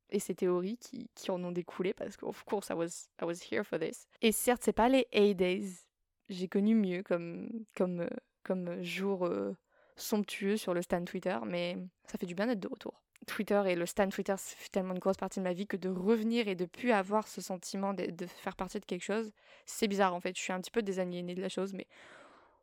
et 0.10 0.20
ces 0.20 0.36
théories 0.36 0.78
qui, 0.78 1.10
en 1.30 1.44
ont 1.44 1.52
découlé 1.52 1.94
parce 1.94 2.18
que, 2.18 2.26
of 2.26 2.44
course, 2.44 2.70
I 2.70 2.74
was, 2.74 3.08
I 3.22 3.26
was 3.26 3.40
here 3.52 3.64
for 3.64 3.80
this. 3.80 4.08
Et 4.22 4.32
certes, 4.32 4.62
c'est 4.64 4.74
pas 4.74 4.90
les 4.90 5.08
A-Days. 5.14 5.86
J'ai 6.30 6.48
connu 6.48 6.76
mieux 6.76 7.04
comme, 7.04 7.50
comme 7.76 8.08
comme 8.44 8.82
jour 8.82 9.26
euh, 9.26 9.56
somptueux 9.96 10.58
sur 10.58 10.74
le 10.74 10.82
stand 10.82 11.06
Twitter, 11.06 11.38
mais 11.46 11.78
ça 12.06 12.18
fait 12.18 12.26
du 12.26 12.36
bien 12.36 12.48
d'être 12.48 12.60
de 12.60 12.68
retour. 12.68 13.02
Twitter 13.26 13.62
et 13.68 13.76
le 13.76 13.86
stan 13.86 14.10
Twitter, 14.10 14.36
fait 14.38 14.70
tellement 14.70 14.94
une 14.94 15.00
grosse 15.00 15.18
partie 15.18 15.40
de 15.40 15.46
ma 15.46 15.54
vie 15.54 15.66
que 15.66 15.78
de 15.78 15.90
revenir 15.90 16.48
et 16.48 16.56
de 16.56 16.66
plus 16.66 16.92
avoir 16.92 17.28
ce 17.28 17.40
sentiment 17.40 17.94
de, 17.94 18.08
de 18.08 18.26
faire 18.26 18.56
partie 18.56 18.80
de 18.80 18.86
quelque 18.86 19.04
chose, 19.04 19.32
c'est 19.66 19.88
bizarre 19.88 20.14
en 20.14 20.20
fait. 20.20 20.36
Je 20.36 20.42
suis 20.42 20.52
un 20.52 20.60
petit 20.60 20.72
peu 20.72 20.82
désaliénée 20.82 21.36
de 21.36 21.42
la 21.42 21.50
chose, 21.50 21.74
mais 21.74 21.88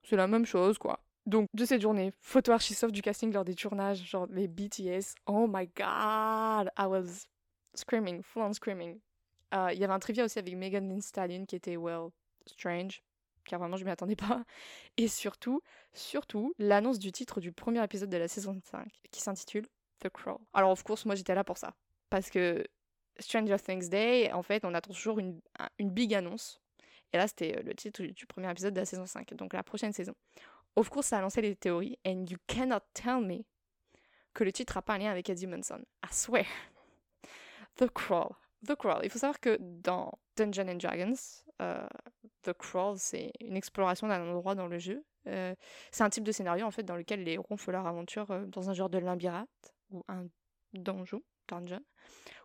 c'est 0.03 0.17
la 0.17 0.27
même 0.27 0.45
chose 0.47 0.79
quoi. 0.79 1.01
Donc, 1.27 1.47
de 1.55 1.65
cette 1.65 1.83
journée, 1.83 2.13
photo 2.21 2.53
archi-soft 2.53 2.93
du 2.93 3.03
casting 3.03 3.33
lors 3.33 3.45
des 3.45 3.55
tournages, 3.55 4.03
genre 4.05 4.27
les 4.31 4.49
BTS. 4.49 5.15
Oh 5.27 5.47
my 5.49 5.67
god, 5.77 6.71
I 6.79 6.87
was 6.87 7.27
screaming, 7.75 8.23
full 8.23 8.43
on 8.43 8.53
screaming. 8.53 8.99
Euh, 9.55 9.71
Il 9.73 9.79
y 9.79 9.85
avait 9.85 9.93
un 9.93 9.99
trivia 9.99 10.25
aussi 10.25 10.39
avec 10.39 10.57
Megan 10.57 10.89
Thee 10.89 11.03
Stallion 11.03 11.45
qui 11.45 11.57
était, 11.57 11.77
well, 11.77 12.09
strange, 12.47 13.03
car 13.51 13.59
vraiment 13.59 13.77
je 13.77 13.85
m'y 13.85 13.91
attendais 13.91 14.15
pas. 14.17 14.45
Et 14.97 15.09
surtout, 15.09 15.61
surtout, 15.93 16.55
l'annonce 16.59 17.01
du 17.01 17.11
titre 17.11 17.41
du 17.41 17.51
premier 17.51 17.83
épisode 17.83 18.09
de 18.09 18.17
la 18.17 18.29
saison 18.29 18.61
5, 18.63 18.87
qui 19.11 19.21
s'intitule 19.21 19.67
The 19.99 20.09
Crawl. 20.09 20.39
Alors, 20.55 20.71
of 20.71 20.83
course, 20.85 21.05
moi 21.05 21.17
j'étais 21.17 21.35
là 21.35 21.43
pour 21.43 21.59
ça. 21.59 21.75
Parce 22.11 22.31
que 22.31 22.65
Stranger 23.19 23.57
Things 23.59 23.89
Day, 23.89 24.31
en 24.33 24.43
fait, 24.43 24.65
on 24.65 24.73
attend 24.73 24.93
toujours 24.93 25.19
une, 25.19 25.41
une 25.79 25.91
big 25.91 26.15
annonce. 26.15 26.61
Et 27.13 27.17
là, 27.17 27.27
c'était 27.27 27.61
le 27.63 27.75
titre 27.75 28.05
du 28.05 28.27
premier 28.27 28.49
épisode 28.49 28.73
de 28.73 28.79
la 28.79 28.87
saison 28.87 29.05
5, 29.05 29.35
donc 29.35 29.53
la 29.53 29.65
prochaine 29.65 29.93
saison. 29.93 30.15
Of 30.77 30.89
course, 30.89 31.09
ça 31.09 31.19
a 31.19 31.21
lancé 31.21 31.43
les 31.43 31.57
théories, 31.57 31.99
and 32.07 32.27
you 32.31 32.39
cannot 32.47 32.85
tell 32.95 33.21
me 33.21 33.45
que 34.33 34.45
le 34.45 34.53
titre 34.53 34.77
n'a 34.77 34.83
pas 34.83 34.95
un 34.95 34.99
lien 34.99 35.11
avec 35.11 35.29
Eddie 35.29 35.49
Munson. 35.49 35.83
I 36.05 36.09
swear. 36.13 36.47
The 37.77 37.89
Crawl. 37.93 38.37
The 38.67 38.75
Crawl. 38.75 39.01
Il 39.05 39.11
faut 39.11 39.19
savoir 39.19 39.41
que 39.41 39.57
dans 39.61 40.19
Dungeons 40.37 40.69
and 40.69 40.77
Dragons, 40.77 41.15
euh, 41.61 41.87
The 42.43 42.53
Crawl, 42.53 42.99
c'est 42.99 43.33
une 43.41 43.57
exploration 43.57 44.09
d'un 44.09 44.21
endroit 44.23 44.55
dans 44.55 44.67
le 44.67 44.79
jeu. 44.79 45.05
Euh, 45.27 45.55
c'est 45.91 46.03
un 46.03 46.11
type 46.11 46.25
de 46.25 46.33
scénario 46.33 46.65
en 46.65 46.71
fait 46.71 46.83
dans 46.83 46.97
lequel 46.97 47.25
les 47.25 47.33
héros 47.33 47.57
font 47.57 47.73
leur 47.73 47.87
aventure 47.87 48.31
euh, 48.31 48.47
dans 48.47 48.71
un 48.71 48.75
genre 48.75 48.89
de 48.89 48.99
labyrinthe 48.99 49.75
ou 49.91 50.03
un 50.09 50.27
donjon, 50.73 51.23
dungeon, 51.49 51.83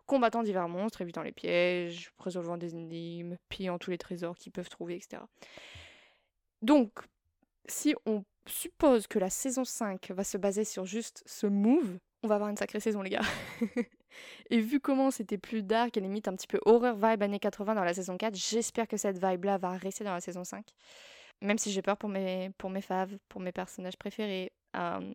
combattant 0.04 0.42
divers 0.42 0.68
monstres, 0.68 1.00
évitant 1.00 1.22
les 1.22 1.32
pièges, 1.32 2.12
résolvant 2.18 2.58
des 2.58 2.74
énigmes, 2.74 3.36
pillant 3.48 3.78
tous 3.78 3.90
les 3.90 3.98
trésors 3.98 4.36
qu'ils 4.36 4.52
peuvent 4.52 4.68
trouver, 4.68 4.96
etc. 4.96 5.22
Donc, 6.60 6.92
si 7.66 7.94
on 8.04 8.24
suppose 8.46 9.06
que 9.06 9.18
la 9.18 9.30
saison 9.30 9.64
5 9.64 10.10
va 10.10 10.24
se 10.24 10.36
baser 10.36 10.64
sur 10.64 10.84
juste 10.84 11.22
ce 11.26 11.46
move, 11.46 11.98
on 12.22 12.28
va 12.28 12.36
avoir 12.36 12.50
une 12.50 12.56
sacrée 12.56 12.80
saison, 12.80 13.02
les 13.02 13.10
gars. 13.10 13.22
et 14.50 14.60
vu 14.60 14.80
comment 14.80 15.10
c'était 15.10 15.38
plus 15.38 15.62
dark 15.62 15.96
et 15.96 16.00
limite 16.00 16.28
un 16.28 16.34
petit 16.34 16.46
peu 16.46 16.58
horreur 16.64 16.96
vibe 16.96 17.22
années 17.22 17.38
80 17.38 17.74
dans 17.74 17.84
la 17.84 17.94
saison 17.94 18.16
4, 18.16 18.34
j'espère 18.34 18.88
que 18.88 18.96
cette 18.96 19.22
vibe-là 19.22 19.58
va 19.58 19.72
rester 19.72 20.04
dans 20.04 20.14
la 20.14 20.20
saison 20.20 20.44
5. 20.44 20.64
Même 21.42 21.58
si 21.58 21.70
j'ai 21.70 21.82
peur 21.82 21.96
pour 21.96 22.08
mes, 22.08 22.50
pour 22.58 22.70
mes 22.70 22.80
faves, 22.80 23.16
pour 23.28 23.40
mes 23.40 23.52
personnages 23.52 23.96
préférés. 23.96 24.52
Um, 24.74 25.14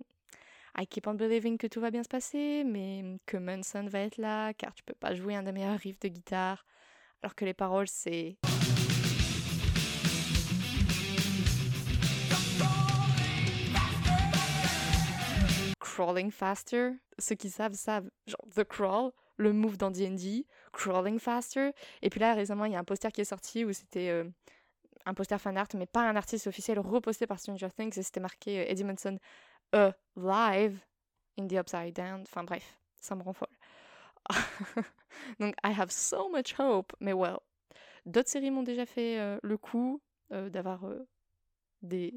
I 0.77 0.87
keep 0.87 1.07
on 1.07 1.15
believing 1.15 1.57
que 1.57 1.67
tout 1.67 1.81
va 1.81 1.91
bien 1.91 2.03
se 2.03 2.09
passer, 2.09 2.63
mais 2.63 3.03
que 3.25 3.37
Munson 3.37 3.87
va 3.87 3.99
être 3.99 4.17
là, 4.17 4.53
car 4.53 4.73
tu 4.73 4.83
peux 4.83 4.93
pas 4.93 5.13
jouer 5.13 5.35
un 5.35 5.43
des 5.43 5.51
meilleurs 5.51 5.79
riffs 5.79 5.99
de 5.99 6.07
guitare, 6.07 6.65
alors 7.21 7.35
que 7.35 7.45
les 7.45 7.53
paroles 7.53 7.87
c'est... 7.87 8.37
Crawling 16.01 16.31
Faster. 16.31 16.93
Ceux 17.19 17.35
qui 17.35 17.49
savent, 17.49 17.73
savent. 17.73 18.09
Genre 18.25 18.47
The 18.55 18.63
Crawl, 18.63 19.11
le 19.37 19.53
move 19.53 19.77
dans 19.77 19.91
D&D, 19.91 20.47
Crawling 20.73 21.19
Faster. 21.19 21.71
Et 22.01 22.09
puis 22.09 22.19
là, 22.19 22.33
récemment, 22.33 22.65
il 22.65 22.73
y 22.73 22.75
a 22.75 22.79
un 22.79 22.83
poster 22.83 23.11
qui 23.11 23.21
est 23.21 23.25
sorti 23.25 23.63
où 23.65 23.71
c'était 23.71 24.09
euh, 24.09 24.27
un 25.05 25.13
poster 25.13 25.39
fan 25.39 25.57
art, 25.57 25.67
mais 25.75 25.85
pas 25.85 26.01
un 26.01 26.15
artiste 26.15 26.47
officiel, 26.47 26.79
reposté 26.79 27.27
par 27.27 27.39
Stranger 27.39 27.69
Things, 27.69 27.97
et 27.99 28.03
c'était 28.03 28.19
marqué 28.19 28.61
euh, 28.61 28.65
Eddie 28.67 28.83
Munson 28.83 29.19
euh, 29.75 29.91
live 30.15 30.79
in 31.39 31.47
the 31.47 31.53
Upside 31.53 31.93
Down. 31.93 32.21
Enfin 32.21 32.43
bref, 32.43 32.79
ça 32.99 33.15
me 33.15 33.21
rend 33.21 33.33
folle. 33.33 33.47
Donc, 35.39 35.53
I 35.63 35.71
have 35.71 35.91
so 35.91 36.29
much 36.29 36.55
hope. 36.57 36.93
Mais 36.99 37.13
well, 37.13 37.37
d'autres 38.07 38.29
séries 38.29 38.49
m'ont 38.49 38.63
déjà 38.63 38.87
fait 38.87 39.19
euh, 39.19 39.37
le 39.43 39.57
coup 39.57 40.01
d'avoir 40.31 40.85
des 41.81 42.13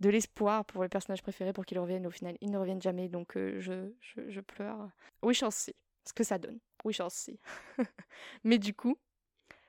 de 0.00 0.08
l'espoir 0.08 0.64
pour 0.64 0.82
les 0.82 0.88
personnages 0.88 1.22
préférés 1.22 1.52
pour 1.52 1.64
qu'ils 1.64 1.78
reviennent. 1.78 2.06
Au 2.06 2.10
final, 2.10 2.36
ils 2.40 2.50
ne 2.50 2.58
reviennent 2.58 2.82
jamais, 2.82 3.08
donc 3.08 3.36
euh, 3.36 3.60
je, 3.60 3.92
je, 4.28 4.40
pleure. 4.40 4.90
We 5.22 5.36
shall 5.36 5.52
see 5.52 5.76
ce 6.04 6.12
que 6.12 6.24
ça 6.24 6.38
donne. 6.38 6.58
We 6.84 6.96
shall 6.96 7.10
see. 7.10 7.38
Mais 8.44 8.58
du 8.58 8.74
coup, 8.74 8.96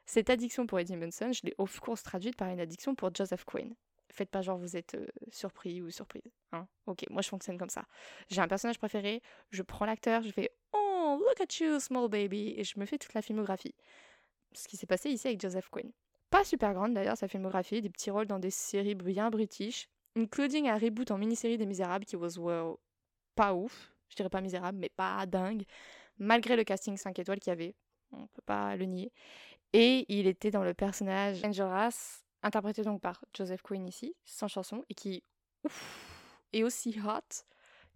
cette 0.06 0.30
addiction 0.30 0.66
pour 0.66 0.80
Eddie 0.80 0.96
Munson, 0.96 1.32
je 1.34 1.42
l'ai 1.44 1.54
of 1.58 1.80
course 1.80 2.04
traduite 2.04 2.38
par 2.38 2.50
une 2.50 2.60
addiction 2.60 2.96
pour 2.96 3.14
Joseph 3.14 3.44
Quinn. 3.46 3.76
Faites 4.10 4.30
pas 4.30 4.42
genre 4.42 4.58
vous 4.58 4.76
êtes 4.76 4.96
euh, 4.96 5.08
surpris 5.30 5.82
ou 5.82 5.90
surprise. 5.90 6.24
Hein 6.52 6.68
ok, 6.86 7.06
moi 7.10 7.22
je 7.22 7.30
fonctionne 7.30 7.58
comme 7.58 7.70
ça. 7.70 7.86
J'ai 8.30 8.42
un 8.42 8.48
personnage 8.48 8.78
préféré, 8.78 9.22
je 9.52 9.64
prends 9.64 9.86
l'acteur, 9.86 10.22
je 10.22 10.32
fais 10.32 10.52
Oh, 10.74 11.18
look 11.20 11.40
at 11.40 11.64
you, 11.64 11.80
small 11.80 12.10
baby, 12.10 12.54
et 12.58 12.64
je 12.64 12.80
me 12.80 12.86
fais 12.86 12.98
toute 12.98 13.14
la 13.14 13.22
filmographie. 13.22 13.76
Ce 14.54 14.68
qui 14.68 14.76
s'est 14.76 14.88
passé 14.88 15.10
ici 15.10 15.28
avec 15.28 15.40
Joseph 15.40 15.70
Quinn. 15.70 15.92
Pas 16.30 16.44
super 16.44 16.74
grande 16.74 16.94
d'ailleurs 16.94 17.18
sa 17.18 17.28
filmographie, 17.28 17.82
des 17.82 17.90
petits 17.90 18.12
rôles 18.12 18.28
dans 18.28 18.40
des 18.40 18.52
séries 18.52 18.96
bien 18.96 19.30
british, 19.30 19.88
including 20.16 20.68
un 20.68 20.78
reboot 20.78 21.12
en 21.12 21.18
mini-série 21.18 21.58
des 21.58 21.66
Misérables 21.66 22.06
qui 22.06 22.16
was 22.16 22.38
well, 22.38 22.76
pas 23.36 23.54
ouf, 23.54 23.94
je 24.10 24.16
dirais 24.16 24.30
pas 24.30 24.42
misérable, 24.42 24.78
mais 24.78 24.90
pas 24.90 25.26
dingue, 25.26 25.64
malgré 26.18 26.56
le 26.56 26.64
casting 26.64 26.98
5 26.98 27.18
étoiles 27.20 27.40
qu'il 27.40 27.52
y 27.52 27.54
avait, 27.54 27.76
on 28.12 28.28
peut 28.28 28.42
pas 28.46 28.76
le 28.76 28.86
nier. 28.86 29.12
Et 29.74 30.06
il 30.10 30.28
était 30.28 30.52
dans 30.52 30.64
le 30.64 30.74
personnage 30.74 31.44
Angelas, 31.46 32.24
interprété 32.44 32.84
donc 32.84 33.02
par 33.02 33.24
Joseph 33.36 33.62
Quinn 33.62 33.88
ici, 33.88 34.16
sans 34.26 34.48
chanson, 34.48 34.84
et 34.90 34.94
qui 34.94 35.24
ouf, 35.64 36.38
est 36.52 36.64
aussi 36.64 37.00
hot 37.00 37.46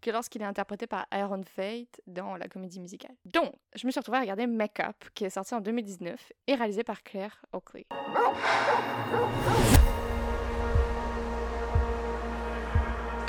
que 0.01 0.11
lorsqu'il 0.11 0.41
est 0.41 0.45
interprété 0.45 0.87
par 0.87 1.05
Iron 1.11 1.41
Fate 1.43 2.01
dans 2.07 2.37
la 2.37 2.47
comédie 2.47 2.79
musicale. 2.79 3.15
Donc, 3.25 3.53
je 3.75 3.87
me 3.87 3.91
suis 3.91 3.99
retrouvée 3.99 4.19
à 4.19 4.21
regarder 4.21 4.45
Make 4.47 4.79
Up, 4.79 4.95
qui 5.13 5.25
est 5.25 5.29
sorti 5.29 5.53
en 5.55 5.61
2019 5.61 6.31
et 6.47 6.55
réalisé 6.55 6.83
par 6.83 7.01
Claire 7.03 7.43
Oakley. 7.53 7.85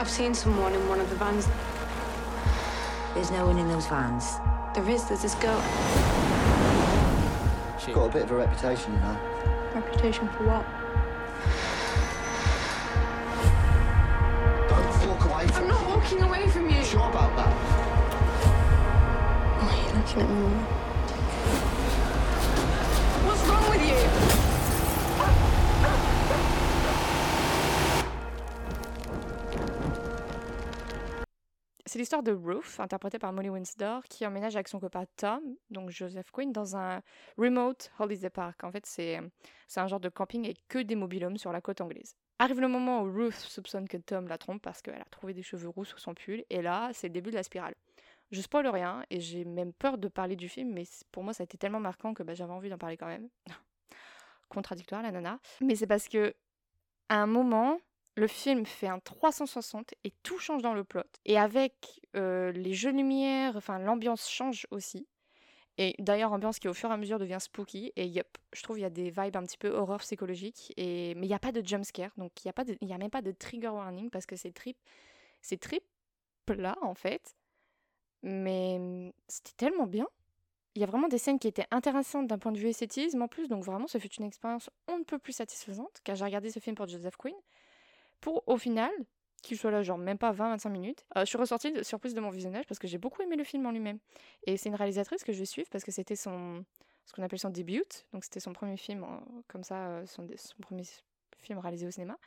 I've 0.06 0.12
seen 0.12 0.34
someone 0.34 0.72
in 0.72 0.88
one 0.88 1.00
of 1.00 1.10
the 1.10 1.16
vans. 1.16 1.48
There's 3.14 3.32
no 3.32 3.44
one 3.44 3.58
in 3.58 3.66
those 3.66 3.88
vans. 3.88 4.36
There 4.72 4.88
is, 4.88 5.02
there's 5.08 5.22
this 5.22 5.34
girl. 5.34 5.60
She's 7.76 7.92
got 7.92 8.04
a 8.04 8.12
bit 8.12 8.22
of 8.22 8.30
a 8.30 8.36
reputation, 8.36 8.94
you 8.94 9.00
know. 9.00 9.18
Reputation 9.74 10.28
for 10.28 10.44
what? 10.46 10.64
Don't 14.68 15.08
walk 15.08 15.24
away 15.24 15.48
from 15.48 15.62
I'm 15.64 15.68
not 15.70 15.88
walking 15.88 16.22
away 16.22 16.46
from 16.50 16.70
you. 16.70 16.84
Sure 16.84 17.10
about 17.10 17.34
that? 17.34 17.52
Why 19.58 19.74
are 19.74 19.76
you 19.76 19.92
looking 19.98 20.22
at 20.22 20.30
me? 20.30 20.46
What's 23.26 23.42
wrong 23.48 23.70
with 23.70 23.82
you? 24.22 24.25
C'est 31.96 32.00
l'histoire 32.00 32.22
de 32.22 32.32
Ruth, 32.32 32.78
interprétée 32.78 33.18
par 33.18 33.32
Molly 33.32 33.48
Winstor, 33.48 34.02
qui 34.02 34.26
emménage 34.26 34.54
avec 34.54 34.68
son 34.68 34.78
copain 34.78 35.06
Tom, 35.16 35.40
donc 35.70 35.88
Joseph 35.88 36.30
Quinn, 36.30 36.52
dans 36.52 36.76
un 36.76 37.00
remote 37.38 37.90
holiday 37.98 38.28
park. 38.28 38.64
En 38.64 38.70
fait, 38.70 38.84
c'est 38.84 39.18
un 39.76 39.86
genre 39.86 39.98
de 39.98 40.10
camping 40.10 40.44
avec 40.44 40.58
que 40.68 40.78
des 40.78 40.94
mobilhomes 40.94 41.38
sur 41.38 41.52
la 41.52 41.62
côte 41.62 41.80
anglaise. 41.80 42.14
Arrive 42.38 42.60
le 42.60 42.68
moment 42.68 43.00
où 43.00 43.10
Ruth 43.10 43.32
soupçonne 43.32 43.88
que 43.88 43.96
Tom 43.96 44.28
la 44.28 44.36
trompe 44.36 44.60
parce 44.60 44.82
qu'elle 44.82 45.00
a 45.00 45.06
trouvé 45.10 45.32
des 45.32 45.42
cheveux 45.42 45.70
roux 45.70 45.86
sous 45.86 45.96
son 45.96 46.12
pull, 46.12 46.44
et 46.50 46.60
là, 46.60 46.90
c'est 46.92 47.06
le 47.06 47.14
début 47.14 47.30
de 47.30 47.36
la 47.36 47.42
spirale. 47.42 47.74
Je 48.30 48.42
spoil 48.42 48.66
rien, 48.66 49.02
et 49.08 49.18
j'ai 49.18 49.46
même 49.46 49.72
peur 49.72 49.96
de 49.96 50.08
parler 50.08 50.36
du 50.36 50.50
film, 50.50 50.74
mais 50.74 50.84
pour 51.12 51.24
moi, 51.24 51.32
ça 51.32 51.44
a 51.44 51.44
été 51.44 51.56
tellement 51.56 51.80
marquant 51.80 52.12
que 52.12 52.22
bah, 52.22 52.34
j'avais 52.34 52.52
envie 52.52 52.68
d'en 52.68 52.76
parler 52.76 52.98
quand 52.98 53.06
même. 53.06 53.30
Contradictoire, 54.50 55.02
la 55.02 55.12
nana. 55.12 55.40
Mais 55.62 55.76
c'est 55.76 55.86
parce 55.86 56.08
que, 56.08 56.34
à 57.08 57.22
un 57.22 57.26
moment, 57.26 57.80
le 58.16 58.26
film 58.26 58.64
fait 58.64 58.88
un 58.88 58.98
360 58.98 59.94
et 60.04 60.12
tout 60.22 60.38
change 60.38 60.62
dans 60.62 60.72
le 60.72 60.84
plot. 60.84 61.02
Et 61.26 61.38
avec 61.38 62.00
euh, 62.16 62.50
les 62.52 62.72
jeux 62.72 62.90
de 62.90 62.96
lumière, 62.96 63.56
enfin 63.56 63.78
l'ambiance 63.78 64.28
change 64.28 64.66
aussi. 64.70 65.06
Et 65.78 65.94
d'ailleurs, 65.98 66.32
ambiance 66.32 66.58
qui 66.58 66.68
au 66.68 66.72
fur 66.72 66.90
et 66.90 66.94
à 66.94 66.96
mesure 66.96 67.18
devient 67.18 67.36
spooky. 67.38 67.92
Et 67.96 68.06
yep, 68.06 68.38
je 68.54 68.62
trouve 68.62 68.78
il 68.78 68.82
y 68.82 68.86
a 68.86 68.90
des 68.90 69.10
vibes 69.10 69.36
un 69.36 69.42
petit 69.42 69.58
peu 69.58 69.68
horreur 69.68 69.98
psychologique. 69.98 70.72
Et... 70.78 71.14
Mais 71.16 71.26
il 71.26 71.28
n'y 71.28 71.34
a 71.34 71.38
pas 71.38 71.52
de 71.52 71.66
jump 71.66 71.84
scare, 71.84 72.10
donc 72.16 72.32
il 72.44 72.50
n'y 72.86 72.92
a, 72.92 72.94
a 72.94 72.98
même 72.98 73.10
pas 73.10 73.20
de 73.20 73.32
trigger 73.32 73.68
warning 73.68 74.08
parce 74.08 74.24
que 74.24 74.36
c'est 74.36 74.52
trip... 74.52 74.78
c'est 75.42 75.60
trip 75.60 75.84
plat 76.46 76.78
en 76.80 76.94
fait. 76.94 77.36
Mais 78.22 79.12
c'était 79.28 79.56
tellement 79.58 79.86
bien. 79.86 80.08
Il 80.74 80.80
y 80.80 80.84
a 80.84 80.86
vraiment 80.86 81.08
des 81.08 81.18
scènes 81.18 81.38
qui 81.38 81.48
étaient 81.48 81.66
intéressantes 81.70 82.26
d'un 82.26 82.38
point 82.38 82.52
de 82.52 82.58
vue 82.58 82.68
esthétisme 82.68 83.20
en 83.22 83.28
plus, 83.28 83.48
donc 83.48 83.64
vraiment, 83.64 83.86
ça 83.86 83.98
fut 83.98 84.12
une 84.14 84.24
expérience 84.24 84.68
on 84.88 84.98
ne 84.98 85.04
peut 85.04 85.18
plus 85.18 85.32
satisfaisante, 85.32 86.00
car 86.04 86.16
j'ai 86.16 86.24
regardé 86.24 86.50
ce 86.50 86.60
film 86.60 86.76
pour 86.76 86.86
Joseph 86.86 87.16
Quinn 87.16 87.34
pour 88.20 88.42
au 88.48 88.56
final 88.58 88.90
qu'il 89.42 89.56
soit 89.56 89.70
là 89.70 89.82
genre 89.82 89.98
même 89.98 90.18
pas 90.18 90.32
20-25 90.32 90.70
minutes. 90.70 91.06
Euh, 91.16 91.20
je 91.20 91.26
suis 91.26 91.38
ressortie 91.38 91.72
de 91.72 91.82
surprise 91.82 92.14
de 92.14 92.20
mon 92.20 92.30
visionnage 92.30 92.66
parce 92.66 92.78
que 92.78 92.88
j'ai 92.88 92.98
beaucoup 92.98 93.22
aimé 93.22 93.36
le 93.36 93.44
film 93.44 93.64
en 93.66 93.70
lui-même. 93.70 93.98
Et 94.46 94.56
c'est 94.56 94.68
une 94.68 94.74
réalisatrice 94.74 95.22
que 95.22 95.32
je 95.32 95.38
vais 95.38 95.44
suivre 95.46 95.68
parce 95.70 95.84
que 95.84 95.92
c'était 95.92 96.16
son 96.16 96.64
ce 97.06 97.12
qu'on 97.12 97.22
appelle 97.22 97.38
son 97.38 97.50
début, 97.50 97.84
donc 98.12 98.24
c'était 98.24 98.40
son 98.40 98.52
premier 98.52 98.76
film 98.76 99.04
en- 99.04 99.22
comme 99.46 99.62
ça, 99.62 99.86
euh, 99.90 100.06
son, 100.06 100.26
premier 100.60 100.82
film 101.38 101.58
réalisé 101.60 101.86
au 101.86 101.90
cinéma. 101.92 102.18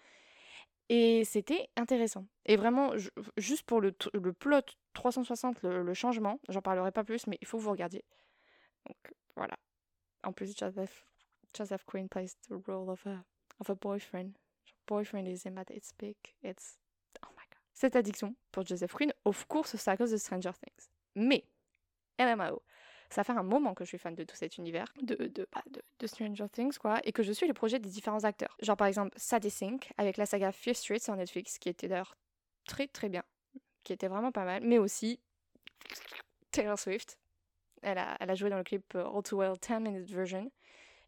Et 0.88 1.24
c'était 1.26 1.70
intéressant. 1.76 2.26
Et 2.46 2.56
vraiment, 2.56 2.94
juste 3.38 3.64
pour 3.64 3.82
le, 3.82 3.92
plot 3.92 4.62
360, 4.94 5.62
le, 5.62 5.84
le 5.84 5.94
changement, 5.94 6.40
j'en 6.50 6.62
parlerai 6.62 6.92
pas 6.92 7.04
plus, 7.04 7.28
mais 7.28 7.38
il 7.42 7.48
faut 7.48 7.58
que 7.58 7.64
vous 7.64 7.72
regardiez. 7.72 8.04
Donc 8.88 8.98
voilà. 9.36 9.58
En 10.24 10.32
plus, 10.34 10.58
Joseph, 10.58 11.06
Joseph 11.56 11.84
Quinn 11.86 12.10
plays 12.10 12.30
the 12.50 12.54
role 12.66 12.90
of 12.90 13.06
a, 13.06 13.22
of 13.60 13.70
a 13.70 13.76
boyfriend. 13.76 14.32
Boyfriend 14.90 15.28
is 15.28 15.46
him 15.46 15.58
its. 15.70 15.94
It's... 16.44 16.80
Oh 17.24 17.30
my 17.38 17.44
god. 17.50 17.60
Cette 17.74 17.96
addiction, 17.96 18.36
pour 18.52 18.66
Joseph 18.66 18.92
Quinn, 18.92 19.14
of 19.24 19.46
course, 19.48 19.76
c'est 19.76 19.92
à 19.92 19.96
cause 19.96 20.12
de 20.12 20.18
Stranger 20.18 20.52
Things. 20.54 20.90
Mais, 21.16 21.46
LMAO, 22.18 22.64
ça 23.12 23.24
fait 23.24 23.34
un 23.34 23.44
moment 23.44 23.76
que 23.76 23.84
je 23.84 23.90
suis 23.90 23.98
fan 24.00 24.16
de 24.16 24.24
tout 24.24 24.36
cet 24.36 24.58
univers, 24.58 24.92
bah, 25.02 25.16
de, 26.00 26.08
Stranger 26.08 26.50
Things, 26.52 26.78
quoi, 26.80 27.00
et 27.04 27.12
que 27.12 27.22
je 27.22 27.32
suis 27.32 27.46
les 27.46 27.54
projets 27.54 27.78
des 27.78 27.90
différents 27.90 28.24
acteurs. 28.24 28.58
Genre 28.62 28.78
par 28.78 28.88
exemple 28.88 29.12
Sadie 29.16 29.52
Sink, 29.52 29.92
avec 29.98 30.18
la 30.18 30.26
saga 30.26 30.52
Fear 30.52 30.76
Street 30.76 31.00
sur 31.00 31.16
Netflix, 31.16 31.60
qui 31.60 31.70
était 31.70 31.88
d'ailleurs 31.88 32.18
très 32.66 32.88
très 32.88 33.10
bien, 33.10 33.24
qui 33.84 33.94
était 33.94 34.08
vraiment 34.08 34.32
pas 34.32 34.46
mal, 34.46 34.64
mais 34.64 34.80
aussi 34.80 35.20
Taylor 36.52 36.80
Swift. 36.80 37.18
Elle 37.82 37.98
a, 38.00 38.18
elle 38.20 38.30
a 38.30 38.36
joué 38.36 38.50
dans 38.50 38.58
le 38.58 38.64
clip 38.64 38.94
euh, 38.96 39.06
All 39.06 39.24
Too 39.24 39.38
Well 39.38 39.54
10 39.62 39.80
Minute 39.80 40.12
Version. 40.12 40.52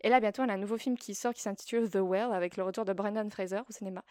Et 0.01 0.09
là, 0.09 0.19
bientôt, 0.19 0.43
elle 0.43 0.49
a 0.49 0.53
un 0.53 0.57
nouveau 0.57 0.77
film 0.77 0.97
qui 0.97 1.15
sort 1.15 1.33
qui 1.33 1.41
s'intitule 1.41 1.89
The 1.89 1.97
Well 1.97 2.31
avec 2.33 2.57
le 2.57 2.63
retour 2.63 2.85
de 2.85 2.93
Brendan 2.93 3.29
Fraser 3.29 3.61
au 3.69 3.71
cinéma. 3.71 4.03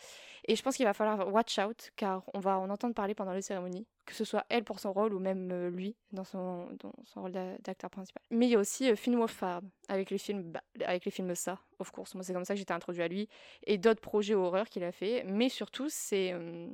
Et 0.47 0.57
je 0.57 0.63
pense 0.63 0.77
qu'il 0.77 0.87
va 0.87 0.95
falloir 0.95 1.33
watch 1.33 1.59
out 1.59 1.91
car 1.97 2.23
on 2.33 2.41
va 2.41 2.59
en 2.59 2.71
entendre 2.71 2.95
parler 2.95 3.15
pendant 3.15 3.33
les 3.33 3.43
cérémonies, 3.43 3.87
que 4.07 4.15
ce 4.15 4.25
soit 4.25 4.45
elle 4.49 4.65
pour 4.65 4.79
son 4.79 4.93
rôle 4.93 5.13
ou 5.15 5.19
même 5.19 5.51
euh, 5.53 5.71
lui 5.71 5.97
dans 6.13 6.25
son, 6.25 6.69
rôle 7.17 7.33
d'a- 7.33 7.59
d'acteur 7.59 7.91
principal. 7.91 8.23
Mais 8.31 8.47
il 8.47 8.51
y 8.51 8.55
a 8.55 8.59
aussi 8.59 8.91
euh, 8.91 8.97
Finn 8.97 9.17
Wolfhard 9.17 9.63
avec 9.89 10.11
les 10.11 10.19
films, 10.19 10.53
bah, 10.53 10.63
avec 10.85 11.05
les 11.05 11.11
films 11.11 11.35
ça, 11.35 11.59
of 11.79 11.91
course. 11.91 12.15
Moi, 12.15 12.23
c'est 12.25 12.33
comme 12.33 12.45
ça 12.45 12.55
que 12.55 12.59
j'étais 12.59 12.75
introduit 12.75 13.03
à 13.03 13.09
lui 13.09 13.29
et 13.65 13.79
d'autres 13.79 14.01
projets 14.01 14.35
horreur 14.35 14.69
qu'il 14.69 14.85
a 14.85 14.93
fait. 14.93 15.25
Mais 15.27 15.49
surtout, 15.49 15.89
c'est 15.89 16.33
euh, 16.33 16.69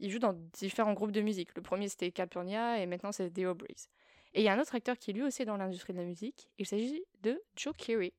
il 0.00 0.10
joue 0.10 0.18
dans 0.18 0.34
différents 0.52 0.92
groupes 0.92 1.12
de 1.12 1.20
musique. 1.20 1.54
Le 1.54 1.62
premier 1.62 1.88
c'était 1.88 2.10
Calpurnia 2.10 2.78
et 2.78 2.86
maintenant 2.86 3.12
c'est 3.12 3.30
The 3.30 3.46
Breeze. 3.46 3.88
Et 4.34 4.40
il 4.40 4.44
y 4.44 4.48
a 4.48 4.52
un 4.52 4.60
autre 4.60 4.74
acteur 4.74 4.98
qui 4.98 5.12
lui 5.12 5.22
aussi 5.22 5.42
est 5.42 5.46
dans 5.46 5.56
l'industrie 5.56 5.92
de 5.92 5.98
la 5.98 6.04
musique. 6.04 6.48
Il 6.58 6.66
s'agit 6.66 7.04
de 7.22 7.40
Joe 7.56 7.74
Keery. 7.76 8.12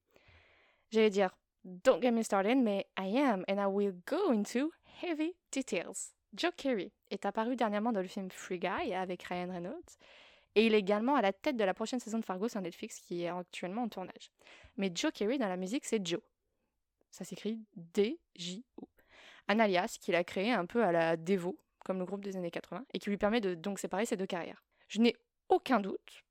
J'allais 0.92 1.10
dire, 1.10 1.36
don't 1.64 2.02
get 2.02 2.12
me 2.12 2.24
started, 2.24 2.58
mais 2.58 2.88
I 2.98 3.18
am, 3.18 3.44
and 3.50 3.60
I 3.60 3.66
will 3.66 3.94
go 4.06 4.32
into 4.32 4.72
heavy 5.02 5.36
details. 5.52 6.14
Joe 6.34 6.52
Keery 6.56 6.92
est 7.12 7.26
apparu 7.26 7.56
dernièrement 7.56 7.92
dans 7.92 8.02
le 8.02 8.08
film 8.08 8.30
Free 8.30 8.60
Guy 8.60 8.94
avec 8.94 9.24
Ryan 9.24 9.52
Reynolds, 9.52 9.98
et 10.56 10.66
il 10.66 10.74
est 10.74 10.80
également 10.80 11.16
à 11.16 11.22
la 11.22 11.34
tête 11.34 11.58
de 11.58 11.64
la 11.64 11.74
prochaine 11.74 12.00
saison 12.00 12.20
de 12.20 12.26
Fargo 12.26 12.48
sur 12.48 12.62
Netflix 12.62 13.00
qui 13.00 13.24
est 13.24 13.30
actuellement 13.30 13.84
en 13.84 13.90
tournage. 13.90 14.32
Mais 14.78 14.92
Joe 14.94 15.12
Keery 15.12 15.38
dans 15.38 15.50
la 15.50 15.58
musique, 15.58 15.86
c'est 15.86 16.06
Joe. 16.06 16.22
Ça 17.12 17.24
s'écrit 17.24 17.60
D-J-O. 17.76 18.90
Un 19.48 19.60
alias 19.60 19.98
qu'il 20.00 20.16
a 20.16 20.24
créé 20.24 20.52
un 20.52 20.66
peu 20.66 20.84
à 20.84 20.92
la 20.92 21.18
Devo, 21.18 21.58
comme 21.86 22.00
le 22.00 22.06
groupe 22.06 22.24
des 22.24 22.36
années 22.36 22.52
80, 22.52 22.86
et 22.94 23.00
qui 23.00 23.10
lui 23.10 23.18
permet 23.18 23.42
de 23.42 23.54
donc 23.54 23.80
séparer 23.80 24.06
ses 24.06 24.18
deux 24.18 24.26
carrières. 24.26 24.64
Je 24.88 25.00
n'ai 25.02 25.16
aucun 25.50 25.80
doute 25.80 26.24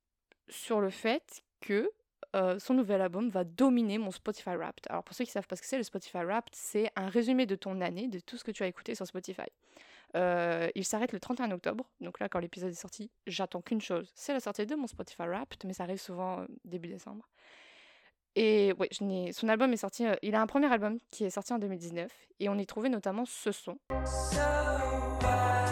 sur 0.48 0.80
le 0.80 0.90
fait 0.90 1.42
que 1.60 1.90
euh, 2.34 2.58
son 2.58 2.74
nouvel 2.74 3.00
album 3.00 3.28
va 3.28 3.44
dominer 3.44 3.98
mon 3.98 4.10
Spotify 4.10 4.56
Wrapped. 4.56 4.86
Alors 4.88 5.04
pour 5.04 5.14
ceux 5.14 5.24
qui 5.24 5.30
savent 5.30 5.46
pas 5.46 5.56
ce 5.56 5.62
que 5.62 5.68
c'est, 5.68 5.76
le 5.76 5.82
Spotify 5.82 6.18
Wrapped, 6.18 6.54
c'est 6.54 6.90
un 6.96 7.08
résumé 7.08 7.46
de 7.46 7.56
ton 7.56 7.80
année, 7.80 8.08
de 8.08 8.20
tout 8.20 8.36
ce 8.36 8.44
que 8.44 8.50
tu 8.50 8.62
as 8.62 8.66
écouté 8.66 8.94
sur 8.94 9.06
Spotify. 9.06 9.42
Euh, 10.16 10.68
il 10.74 10.84
s'arrête 10.84 11.12
le 11.12 11.20
31 11.20 11.50
octobre, 11.50 11.88
donc 12.00 12.20
là 12.20 12.28
quand 12.28 12.38
l'épisode 12.38 12.70
est 12.70 12.74
sorti, 12.74 13.10
j'attends 13.26 13.62
qu'une 13.62 13.80
chose, 13.80 14.12
c'est 14.14 14.32
la 14.32 14.38
sortie 14.38 14.64
de 14.64 14.74
mon 14.76 14.86
Spotify 14.86 15.22
Wrapped, 15.22 15.64
mais 15.64 15.72
ça 15.72 15.82
arrive 15.82 16.00
souvent 16.00 16.40
euh, 16.40 16.46
début 16.64 16.88
décembre. 16.88 17.28
Et 18.36 18.72
ouais, 18.78 18.88
son 19.32 19.48
album 19.48 19.72
est 19.72 19.76
sorti, 19.76 20.04
il 20.22 20.34
a 20.34 20.40
un 20.40 20.46
premier 20.46 20.72
album 20.72 20.98
qui 21.10 21.24
est 21.24 21.30
sorti 21.30 21.52
en 21.52 21.58
2019, 21.58 22.10
et 22.40 22.48
on 22.48 22.58
y 22.58 22.66
trouvait 22.66 22.88
notamment 22.88 23.24
ce 23.24 23.52
son. 23.52 23.78
Là, 24.36 25.63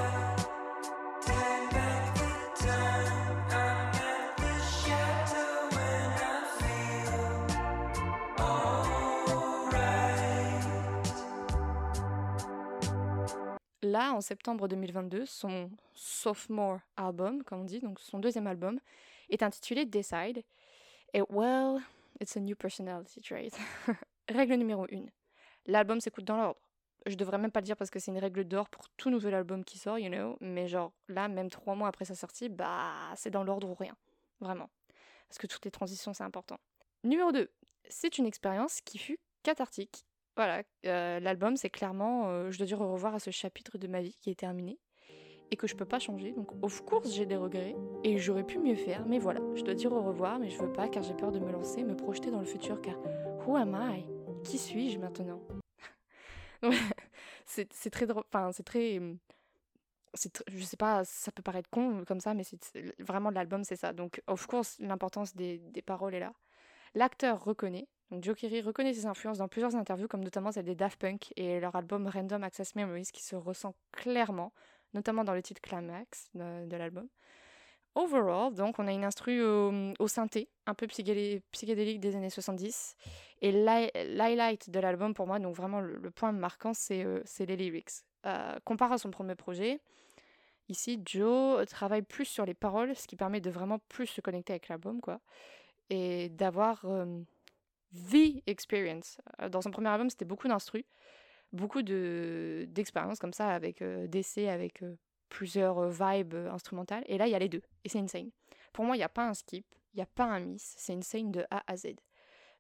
en 14.13 14.21
septembre 14.21 14.69
2022, 14.69 15.27
son 15.27 15.71
sophomore 15.95 16.81
album, 16.97 17.43
comme 17.45 17.61
on 17.61 17.65
dit, 17.65 17.81
donc 17.81 18.01
son 18.01 18.19
deuxième 18.19 18.47
album, 18.47 18.79
est 19.31 19.43
intitulé 19.43 19.85
Decide. 19.87 20.43
Et 21.15 21.23
well, 21.31 21.81
it's 22.21 22.37
a 22.37 22.41
new 22.41 22.57
personality 22.57 23.21
trait. 23.21 23.51
règle 24.29 24.55
numéro 24.55 24.85
1. 24.85 25.07
L'album 25.67 26.01
s'écoute 26.01 26.25
dans 26.25 26.37
l'ordre. 26.37 26.61
Je 27.07 27.17
devrais 27.17 27.39
même 27.39 27.51
pas 27.51 27.61
le 27.61 27.65
dire 27.65 27.77
parce 27.77 27.91
que 27.91 27.99
c'est 27.99 28.13
une 28.13 28.19
règle 28.19 28.45
d'or 28.45 28.69
pour 28.69 28.89
tout 28.91 29.11
nouvel 29.11 29.35
album 29.35 29.65
qui 29.65 29.79
sort, 29.79 29.99
you 29.99 30.09
know. 30.09 30.37
Mais 30.41 30.69
genre, 30.69 30.93
là, 31.09 31.29
même 31.29 31.51
trois 31.51 31.75
mois 31.75 31.89
après 31.89 32.05
sa 32.05 32.15
sortie, 32.15 32.49
bah, 32.49 32.93
c'est 33.17 33.31
dans 33.31 33.43
l'ordre 33.43 33.69
ou 33.69 33.75
rien. 33.75 33.97
Vraiment. 34.41 34.71
Parce 35.29 35.39
que 35.39 35.47
toutes 35.47 35.65
les 35.65 35.71
transitions, 35.71 36.15
c'est 36.15 36.25
important. 36.25 36.59
Numéro 37.05 37.33
2. 37.33 37.51
C'est 37.89 38.19
une 38.19 38.27
expérience 38.27 38.81
qui 38.81 38.99
fut 38.99 39.19
cathartique. 39.43 40.05
Voilà, 40.37 40.63
l'album, 41.21 41.57
c'est 41.57 41.71
clairement, 41.71 42.51
je 42.51 42.57
dois 42.57 42.67
dire 42.67 42.81
au 42.81 42.93
revoir 42.93 43.15
à 43.15 43.19
ce 43.19 43.31
chapitre 43.31 43.77
de 43.79 43.87
ma 43.87 44.01
vie 44.01 44.17
qui 44.21 44.31
est 44.31 44.39
terminé 44.39 44.79
et 45.51 45.57
que 45.57 45.67
je 45.67 45.77
peux 45.77 45.85
pas 45.85 45.99
changer. 45.99 46.33
Donc, 46.33 46.49
of 46.63 46.83
course, 46.87 47.13
j'ai 47.13 47.27
des 47.27 47.37
regrets 47.37 47.77
et 48.05 48.17
j'aurais 48.19 48.45
pu 48.45 48.59
mieux 48.59 48.75
faire, 48.75 49.05
mais 49.07 49.19
voilà, 49.19 49.41
je 49.55 49.63
dois 49.63 49.75
dire 49.75 49.93
au 49.93 50.01
revoir, 50.03 50.39
mais 50.39 50.49
je 50.49 50.57
veux 50.59 50.73
pas 50.73 50.89
car 50.89 51.03
j'ai 51.03 51.13
peur 51.15 51.31
de 51.33 51.39
me 51.39 51.53
lancer, 51.53 51.85
me 51.85 51.95
projeter 51.95 52.31
dans 52.31 52.41
le 52.41 52.47
futur 52.47 52.81
car 52.81 52.97
who 53.47 53.57
am 53.57 53.75
I? 53.79 54.05
Qui 54.45 54.57
suis-je 54.59 54.99
maintenant? 54.99 55.43
C'est 57.45 57.91
très 57.91 58.07
drôle, 58.07 58.25
enfin, 58.33 58.51
c'est 58.53 58.63
très. 58.63 58.99
c'est 60.15 60.35
tr- 60.37 60.43
je 60.49 60.65
sais 60.65 60.77
pas, 60.77 61.05
ça 61.05 61.33
peut 61.33 61.43
paraître 61.43 61.69
con 61.71 62.05
comme 62.07 62.21
ça, 62.21 62.33
mais 62.35 62.45
c'est 62.45 62.59
vraiment 63.03 63.31
l'album, 63.31 63.65
c'est 63.65 63.77
ça. 63.77 63.93
Donc, 63.93 64.23
of 64.27 64.47
course, 64.47 64.79
l'importance 64.79 65.35
des, 65.35 65.59
des 65.59 65.83
paroles 65.83 66.15
est 66.15 66.21
là. 66.21 66.33
L'acteur 66.95 67.43
reconnaît, 67.45 67.89
Joe 68.21 68.37
Keery 68.37 68.61
reconnaît 68.61 68.93
ses 68.93 69.07
influences 69.07 69.39
dans 69.39 69.49
plusieurs 69.49 69.75
interviews, 69.77 70.09
comme 70.09 70.23
notamment 70.23 70.53
celle 70.53 70.65
des 70.65 70.75
Daft 70.75 71.01
Punk 71.01 71.33
et 71.37 71.61
leur 71.61 71.75
album 71.77 72.07
Random 72.07 72.43
Access 72.43 72.75
Memories, 72.75 73.09
qui 73.13 73.23
se 73.23 73.37
ressent 73.37 73.75
clairement, 73.93 74.53
notamment 74.93 75.25
dans 75.25 75.35
le 75.35 75.43
titre 75.43 75.61
Climax 75.63 76.29
de, 76.35 76.77
l'album. 76.77 77.09
Overall, 77.95 78.55
donc, 78.55 78.79
on 78.79 78.87
a 78.87 78.93
une 78.93 79.05
instru 79.05 79.43
au, 79.43 80.09
synthé, 80.09 80.49
un 80.67 80.75
peu 80.75 80.87
psychédé- 80.87 81.43
psychédélique 81.53 82.01
des 82.01 82.17
années 82.17 82.31
70. 82.31 82.97
Et 83.43 83.53
l'hi- 83.53 83.91
l'highlight 83.95 84.71
de 84.71 84.81
l'album, 84.81 85.15
pour 85.15 85.27
moi, 85.27 85.39
donc 85.39 85.55
vraiment 85.55 85.81
le, 85.81 86.11
point 86.11 86.33
marquant, 86.33 86.75
c'est 86.75 87.05
euh, 87.05 87.21
c'est 87.25 87.47
les 87.47 87.57
lyrics. 87.57 87.91
Euh, 88.25 88.59
comparé 88.65 88.95
à 88.95 88.99
son 88.99 89.11
premier 89.11 89.35
projet, 89.35 89.81
ici, 90.69 91.01
Joe 91.05 91.67
travaille 91.67 92.03
plus 92.03 92.25
sur 92.25 92.47
les 92.47 92.55
paroles, 92.55 92.95
ce 92.97 93.07
qui 93.07 93.17
permet 93.17 93.41
de 93.41 93.51
vraiment 93.51 93.79
plus 93.89 94.07
se 94.07 94.21
connecter 94.21 94.55
avec 94.55 94.69
l'album, 94.69 95.01
quoi. 95.01 95.21
Et 95.91 96.31
d'avoir 96.31 96.85
euh, 96.87 97.23
the 97.95 98.43
experience. 98.47 99.19
Euh, 99.41 99.49
Dans 99.49 99.61
son 99.61 99.71
premier 99.71 99.89
album, 99.89 100.11
c'était 100.11 100.25
beaucoup 100.25 100.49
d'instru, 100.49 100.85
beaucoup 101.53 101.83
de- 101.83 102.67
d'expériences 102.69 103.19
comme 103.19 103.33
ça, 103.33 103.51
avec 103.51 103.83
euh, 103.83 104.07
d'essais, 104.07 104.49
avec 104.49 104.83
euh, 104.83 104.97
plusieurs 105.29 105.79
euh, 105.79 105.91
vibes 105.91 106.35
instrumentales. 106.51 107.05
Et 107.07 107.19
là, 107.19 107.27
il 107.27 107.31
y 107.31 107.35
a 107.35 107.39
les 107.39 107.49
deux. 107.49 107.63
Et 107.85 107.89
c'est 107.89 107.99
insane. 107.99 108.31
Pour 108.73 108.85
moi, 108.85 108.97
il 108.97 109.01
n'y 109.01 109.05
a 109.05 109.09
pas 109.09 109.29
un 109.29 109.35
skip, 109.35 109.67
il 109.93 109.97
n'y 109.97 110.03
a 110.03 110.07
pas 110.07 110.25
un 110.25 110.41
miss. 110.41 110.75
C'est 110.79 110.95
insane 110.95 111.31
de 111.31 111.45
A 111.51 111.63
à 111.67 111.77
Z. 111.77 111.95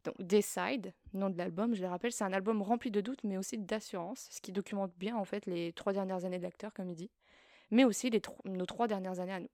Donc, 0.05 0.15
Decide, 0.19 0.93
nom 1.15 1.31
de 1.31 1.39
l'album, 1.39 1.75
je 1.75 1.83
le 1.83 1.89
rappelle, 1.89 2.13
c'est 2.13 2.25
un 2.25 2.33
album 2.33 2.61
rempli 2.61 2.91
de 2.91 3.01
doutes, 3.01 3.23
mais 3.23 3.37
aussi 3.37 3.57
d'assurance, 3.57 4.27
ce 4.31 4.41
qui 4.41 4.51
documente 4.51 4.93
bien, 4.97 5.17
en 5.17 5.25
fait, 5.25 5.47
les 5.47 5.73
trois 5.75 5.93
dernières 5.93 6.25
années 6.25 6.39
de 6.39 6.43
l'acteur, 6.43 6.73
comme 6.75 6.91
il 6.91 6.97
dit, 6.97 7.11
mais 7.71 7.85
aussi 7.85 8.11
les 8.11 8.21
nos 8.45 8.67
trois 8.67 8.89
dernières 8.89 9.21
années 9.21 9.33
à 9.33 9.41
nous. 9.41 9.51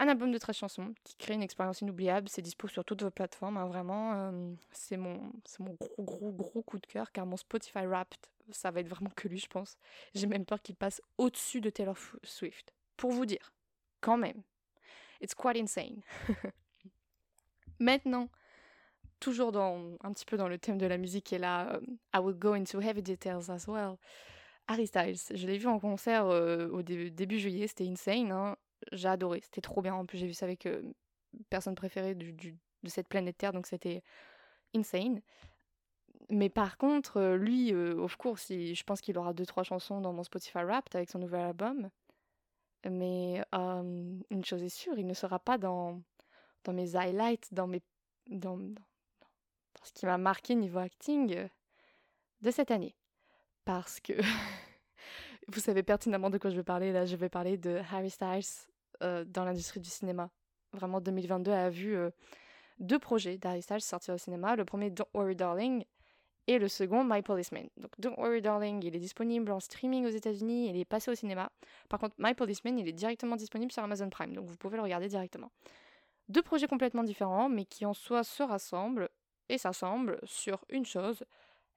Un 0.00 0.06
album 0.08 0.30
de 0.30 0.38
13 0.38 0.56
chansons 0.56 0.94
qui 1.02 1.16
crée 1.16 1.34
une 1.34 1.42
expérience 1.42 1.80
inoubliable. 1.80 2.28
C'est 2.28 2.42
dispo 2.42 2.68
sur 2.68 2.84
toutes 2.84 3.02
vos 3.02 3.10
plateformes. 3.10 3.56
hein, 3.56 3.66
vraiment, 3.66 4.14
euh, 4.14 4.52
c'est 4.70 4.96
mon, 4.96 5.32
mon 5.58 5.74
gros, 5.80 6.04
gros, 6.04 6.32
gros 6.32 6.62
coup 6.62 6.78
de 6.78 6.86
cœur 6.86 7.10
car 7.10 7.26
mon 7.26 7.36
Spotify 7.36 7.84
Wrapped, 7.84 8.18
ça 8.50 8.70
va 8.70 8.80
être 8.80 8.88
vraiment 8.88 9.10
que 9.16 9.26
lui, 9.28 9.38
je 9.38 9.48
pense. 9.48 9.76
J'ai 10.14 10.26
même 10.26 10.44
peur 10.44 10.62
qu'il 10.62 10.76
passe 10.76 11.02
au-dessus 11.18 11.60
de 11.60 11.70
Taylor 11.70 11.96
Swift. 12.22 12.72
Pour 12.96 13.10
vous 13.10 13.26
dire, 13.26 13.52
quand 14.00 14.16
même, 14.16 14.42
it's 15.20 15.34
quite 15.34 15.56
insane. 15.56 16.00
Maintenant, 17.80 18.28
toujours 19.20 19.52
dans, 19.52 19.96
un 20.02 20.12
petit 20.12 20.24
peu 20.24 20.36
dans 20.36 20.48
le 20.48 20.58
thème 20.58 20.78
de 20.78 20.86
la 20.86 20.96
musique, 20.96 21.32
et 21.32 21.38
là, 21.38 21.74
euh, 21.74 21.80
I 22.14 22.18
will 22.18 22.36
go 22.36 22.52
into 22.52 22.80
heavy 22.80 23.02
details 23.02 23.50
as 23.50 23.66
well. 23.68 23.96
Harry 24.68 24.86
Styles, 24.86 25.18
je 25.34 25.46
l'ai 25.46 25.58
vu 25.58 25.66
en 25.66 25.78
concert 25.80 26.26
euh, 26.26 26.68
au 26.68 26.82
dé- 26.82 27.10
début 27.10 27.38
juillet, 27.38 27.66
c'était 27.66 27.88
insane. 27.88 28.30
hein. 28.32 28.56
J'ai 28.92 29.08
adoré, 29.08 29.40
c'était 29.42 29.60
trop 29.60 29.82
bien. 29.82 29.94
En 29.94 30.06
plus, 30.06 30.18
j'ai 30.18 30.26
vu 30.26 30.34
ça 30.34 30.46
avec 30.46 30.66
euh, 30.66 30.82
personne 31.50 31.74
préférée 31.74 32.14
de 32.14 32.54
cette 32.86 33.08
planète 33.08 33.38
Terre, 33.38 33.52
donc 33.52 33.66
c'était 33.66 34.02
insane. 34.74 35.20
Mais 36.30 36.48
par 36.50 36.76
contre, 36.76 37.16
euh, 37.18 37.36
lui, 37.36 37.72
euh, 37.72 37.94
of 38.02 38.16
course, 38.16 38.48
je 38.50 38.82
pense 38.82 39.00
qu'il 39.00 39.16
aura 39.16 39.32
deux 39.32 39.46
trois 39.46 39.62
chansons 39.62 40.00
dans 40.00 40.12
mon 40.12 40.22
Spotify 40.24 40.58
Wrapped 40.58 40.94
avec 40.94 41.10
son 41.10 41.18
nouvel 41.18 41.40
album. 41.40 41.90
Mais 42.88 43.42
une 43.52 44.44
chose 44.44 44.62
est 44.62 44.68
sûre, 44.68 44.98
il 44.98 45.06
ne 45.06 45.14
sera 45.14 45.38
pas 45.38 45.58
dans, 45.58 46.00
mes 46.68 46.96
highlights, 46.96 47.52
dans, 47.52 47.66
mes, 47.66 47.82
dans, 48.28 48.56
dans, 48.56 48.74
dans 49.78 49.84
ce 49.84 49.92
qui 49.92 50.06
m'a 50.06 50.16
marqué 50.16 50.54
niveau 50.54 50.78
acting 50.78 51.34
euh, 51.34 51.48
de 52.40 52.50
cette 52.50 52.70
année. 52.70 52.94
Parce 53.64 54.00
que 54.00 54.12
Vous 55.48 55.60
savez 55.60 55.82
pertinemment 55.82 56.30
de 56.30 56.38
quoi 56.38 56.50
je 56.50 56.56
vais 56.56 56.62
parler 56.62 56.92
là. 56.92 57.06
Je 57.06 57.16
vais 57.16 57.28
parler 57.28 57.56
de 57.56 57.80
Harry 57.90 58.10
Styles 58.10 58.66
euh, 59.02 59.24
dans 59.24 59.44
l'industrie 59.44 59.80
du 59.80 59.88
cinéma. 59.88 60.30
Vraiment, 60.72 61.00
2022 61.00 61.50
a 61.50 61.70
vu 61.70 61.96
euh, 61.96 62.10
deux 62.78 62.98
projets 62.98 63.38
d'Harry 63.38 63.62
Styles 63.62 63.80
sortir 63.80 64.14
au 64.14 64.18
cinéma. 64.18 64.56
Le 64.56 64.64
premier, 64.64 64.90
Don't 64.90 65.08
Worry 65.14 65.36
Darling, 65.36 65.84
et 66.48 66.58
le 66.58 66.66
second, 66.66 67.04
My 67.04 67.22
Policeman. 67.22 67.68
Donc, 67.76 67.92
Don't 67.98 68.14
Worry 68.16 68.40
Darling, 68.40 68.82
il 68.82 68.96
est 68.96 69.00
disponible 69.00 69.52
en 69.52 69.60
streaming 69.60 70.06
aux 70.06 70.10
États-Unis, 70.10 70.70
il 70.70 70.78
est 70.78 70.86
passé 70.86 71.10
au 71.10 71.14
cinéma. 71.14 71.52
Par 71.90 72.00
contre, 72.00 72.14
My 72.18 72.34
Policeman, 72.34 72.78
il 72.78 72.88
est 72.88 72.92
directement 72.92 73.36
disponible 73.36 73.70
sur 73.70 73.82
Amazon 73.82 74.08
Prime, 74.08 74.34
donc 74.34 74.46
vous 74.46 74.56
pouvez 74.56 74.78
le 74.78 74.82
regarder 74.82 75.08
directement. 75.08 75.52
Deux 76.30 76.42
projets 76.42 76.66
complètement 76.66 77.04
différents, 77.04 77.50
mais 77.50 77.66
qui 77.66 77.84
en 77.84 77.92
soi 77.92 78.24
se 78.24 78.42
rassemblent 78.42 79.10
et 79.50 79.58
s'assemblent 79.58 80.18
sur 80.24 80.64
une 80.70 80.86
chose 80.86 81.22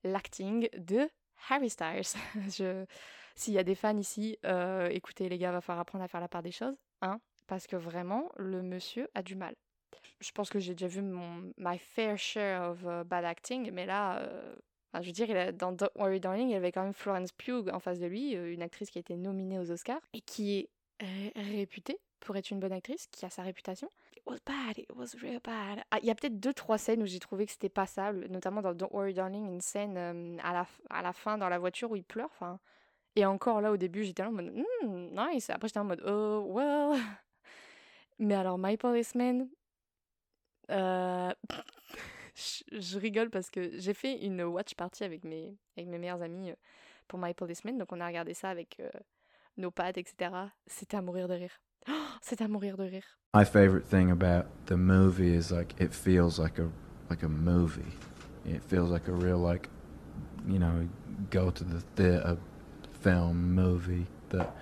l'acting 0.05 0.69
de 0.77 1.09
Harry 1.49 1.69
Styles. 1.69 2.17
Je... 2.49 2.85
S'il 3.41 3.55
y 3.55 3.57
a 3.57 3.63
des 3.63 3.73
fans 3.73 3.97
ici, 3.97 4.37
euh, 4.45 4.87
écoutez 4.91 5.27
les 5.27 5.39
gars, 5.39 5.51
va 5.51 5.61
falloir 5.61 5.81
apprendre 5.81 6.03
à 6.03 6.07
faire 6.07 6.21
la 6.21 6.27
part 6.27 6.43
des 6.43 6.51
choses, 6.51 6.75
hein, 7.01 7.19
parce 7.47 7.65
que 7.65 7.75
vraiment, 7.75 8.29
le 8.37 8.61
monsieur 8.61 9.09
a 9.15 9.23
du 9.23 9.35
mal. 9.35 9.55
Je 10.19 10.31
pense 10.31 10.51
que 10.51 10.59
j'ai 10.59 10.75
déjà 10.75 10.85
vu 10.85 11.01
mon 11.01 11.51
my 11.57 11.79
fair 11.79 12.19
share 12.19 12.69
of 12.69 12.83
uh, 12.83 13.03
bad 13.03 13.25
acting, 13.25 13.71
mais 13.71 13.87
là, 13.87 14.19
euh, 14.19 14.55
je 14.93 15.07
veux 15.07 15.11
dire, 15.11 15.53
dans 15.53 15.71
Don't 15.71 15.89
Worry 15.95 16.19
Darling, 16.19 16.49
il 16.49 16.55
avait 16.55 16.71
quand 16.71 16.83
même 16.83 16.93
Florence 16.93 17.31
Pugh 17.31 17.67
en 17.73 17.79
face 17.79 17.97
de 17.97 18.05
lui, 18.05 18.35
euh, 18.37 18.53
une 18.53 18.61
actrice 18.61 18.91
qui 18.91 18.99
a 18.99 19.01
été 19.01 19.15
nominée 19.15 19.57
aux 19.57 19.71
Oscars 19.71 20.01
et 20.13 20.21
qui 20.21 20.59
est 20.59 20.69
euh, 21.01 21.29
réputée 21.35 21.97
pour 22.19 22.37
être 22.37 22.51
une 22.51 22.59
bonne 22.59 22.73
actrice, 22.73 23.07
qui 23.07 23.25
a 23.25 23.31
sa 23.31 23.41
réputation. 23.41 23.89
It 24.15 24.21
was 24.27 24.37
bad, 24.45 24.77
it 24.77 24.91
was 24.95 25.19
real 25.19 25.39
bad. 25.43 25.83
Ah, 25.89 25.97
Il 25.99 26.05
y 26.05 26.11
a 26.11 26.15
peut-être 26.15 26.39
deux, 26.39 26.53
trois 26.53 26.77
scènes 26.77 27.01
où 27.01 27.07
j'ai 27.07 27.17
trouvé 27.17 27.47
que 27.47 27.53
c'était 27.53 27.69
passable, 27.69 28.27
notamment 28.29 28.61
dans 28.61 28.75
Don't 28.75 28.91
Worry 28.91 29.15
Darling, 29.15 29.47
une 29.47 29.61
scène 29.61 29.97
euh, 29.97 30.37
à, 30.43 30.53
la, 30.53 30.67
à 30.91 31.01
la 31.01 31.11
fin 31.11 31.39
dans 31.39 31.49
la 31.49 31.57
voiture 31.57 31.89
où 31.89 31.95
il 31.95 32.03
pleure. 32.03 32.29
Enfin, 32.33 32.59
et 33.15 33.25
encore 33.25 33.61
là, 33.61 33.71
au 33.71 33.77
début, 33.77 34.03
j'étais 34.03 34.23
en 34.23 34.31
mode 34.31 34.51
Hmm, 34.83 35.09
nice. 35.11 35.49
Après, 35.49 35.67
j'étais 35.67 35.79
en 35.79 35.85
mode 35.85 36.01
oh, 36.05 36.45
well. 36.47 36.99
Mais 38.19 38.35
alors, 38.35 38.57
My 38.57 38.77
Policeman, 38.77 39.47
euh, 40.69 41.33
je, 42.35 42.99
rigole 42.99 43.29
parce 43.29 43.49
que 43.49 43.77
j'ai 43.79 43.93
fait 43.93 44.23
une 44.23 44.43
watch 44.43 44.75
party 44.75 45.03
avec 45.03 45.23
mes, 45.23 45.57
avec 45.75 45.89
mes 45.89 45.97
meilleurs 45.97 46.21
amis 46.21 46.51
euh, 46.51 46.55
pour 47.07 47.19
My 47.19 47.33
Policeman. 47.33 47.77
Donc, 47.77 47.91
on 47.91 47.99
a 47.99 48.07
regardé 48.07 48.33
ça 48.33 48.49
avec 48.49 48.79
euh, 48.79 48.89
nos 49.57 49.71
pads, 49.71 49.97
etc. 49.97 50.31
C'était 50.67 50.97
à 50.97 51.01
mourir 51.01 51.27
de 51.27 51.33
rire. 51.33 51.61
Oh, 51.89 51.91
C'était 52.21 52.43
à 52.43 52.47
mourir 52.47 52.77
de 52.77 52.83
rire. 52.83 53.17
My 53.33 53.45
favorite 53.45 53.85
thing 53.85 54.11
about 54.11 54.47
the 54.67 54.77
movie 54.77 55.33
is 55.33 55.51
like 55.51 55.73
it 55.81 55.93
feels 55.93 56.37
like 56.37 56.59
a 56.59 56.69
like 57.09 57.23
a 57.23 57.29
movie. 57.29 57.97
It 58.45 58.61
feels 58.61 58.91
like 58.91 59.07
a 59.07 59.13
real 59.13 59.39
like 59.39 59.69
you 60.47 60.59
know 60.59 60.87
go 61.29 61.49
to 61.49 61.63
the 61.63 61.81
theater 61.95 62.37
film 63.01 63.53
movie 63.53 64.05
that 64.29 64.53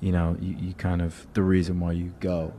you 0.00 0.10
know 0.12 0.36
you, 0.40 0.56
you 0.58 0.74
kind 0.74 1.00
of 1.02 1.26
the 1.34 1.42
reason 1.42 1.80
why 1.80 1.92
you 1.92 2.12
go 2.20 2.52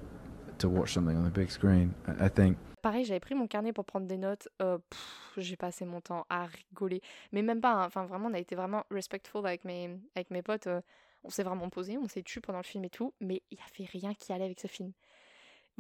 to 0.60 0.70
watch 0.70 0.94
something 0.94 1.18
on 1.18 1.24
the 1.24 1.32
big 1.34 1.50
screen. 1.50 1.94
I, 2.08 2.30
think 2.30 2.58
Pareil, 2.82 3.04
j'avais 3.04 3.20
pris 3.20 3.34
mon 3.36 3.48
carnet 3.48 3.74
pour 3.74 3.84
prendre 3.86 4.06
des 4.08 4.18
notes. 4.18 4.48
euh, 4.62 4.78
j'ai 5.38 5.56
passé 5.58 5.86
mon 5.86 6.02
temps 6.02 6.26
à 6.30 6.46
rigoler. 6.46 7.02
Mais 7.32 7.42
même 7.42 7.60
pas, 7.60 7.72
hein, 7.74 7.86
enfin 7.88 8.06
vraiment, 8.06 8.30
on 8.30 8.34
a 8.34 8.40
été 8.40 8.56
vraiment 8.56 8.84
respectful 8.92 9.46
avec 9.46 9.66
mes, 9.66 9.90
avec 10.16 10.30
mes 10.32 10.42
potes. 10.44 10.68
euh, 10.68 10.82
on 11.24 11.30
s'est 11.30 11.42
vraiment 11.44 11.70
posé, 11.70 11.98
on 11.98 12.08
s'est 12.08 12.22
tu 12.22 12.40
pendant 12.42 12.60
le 12.60 12.64
film 12.64 12.86
et 12.86 12.90
tout. 12.92 13.12
Mais 13.20 13.42
il 13.52 13.58
n'y 13.58 13.64
avait 13.64 13.90
rien 13.92 14.14
qui 14.14 14.32
allait 14.32 14.46
avec 14.46 14.60
ce 14.60 14.68
film. 14.68 14.92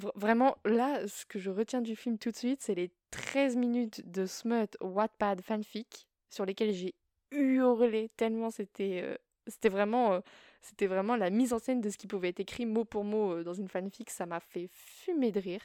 Vra- 0.01 0.11
Vraiment, 0.15 0.57
là, 0.65 1.07
ce 1.07 1.25
que 1.25 1.37
je 1.39 1.51
retiens 1.51 1.81
du 1.81 1.95
film 1.95 2.17
tout 2.17 2.31
de 2.31 2.35
suite, 2.35 2.61
c'est 2.63 2.73
les 2.75 2.89
13 3.11 3.55
minutes 3.55 4.01
de 4.11 4.25
smut 4.25 4.75
Wattpad 4.81 5.41
fanfic 5.41 6.07
sur 6.31 6.45
lesquels 6.45 6.73
j'ai 6.73 6.95
hurlé 7.31 8.09
tellement 8.17 8.49
c'était 8.49 9.01
euh, 9.03 9.15
c'était 9.47 9.69
vraiment 9.69 10.13
euh, 10.13 10.19
c'était 10.61 10.87
vraiment 10.87 11.15
la 11.15 11.29
mise 11.29 11.53
en 11.53 11.59
scène 11.59 11.81
de 11.81 11.89
ce 11.89 11.97
qui 11.97 12.07
pouvait 12.07 12.29
être 12.29 12.39
écrit 12.39 12.65
mot 12.65 12.85
pour 12.85 13.03
mot 13.03 13.33
euh, 13.33 13.43
dans 13.43 13.53
une 13.53 13.67
fanfic, 13.67 14.09
ça 14.09 14.25
m'a 14.25 14.39
fait 14.39 14.67
fumer 14.71 15.31
de 15.31 15.39
rire. 15.39 15.61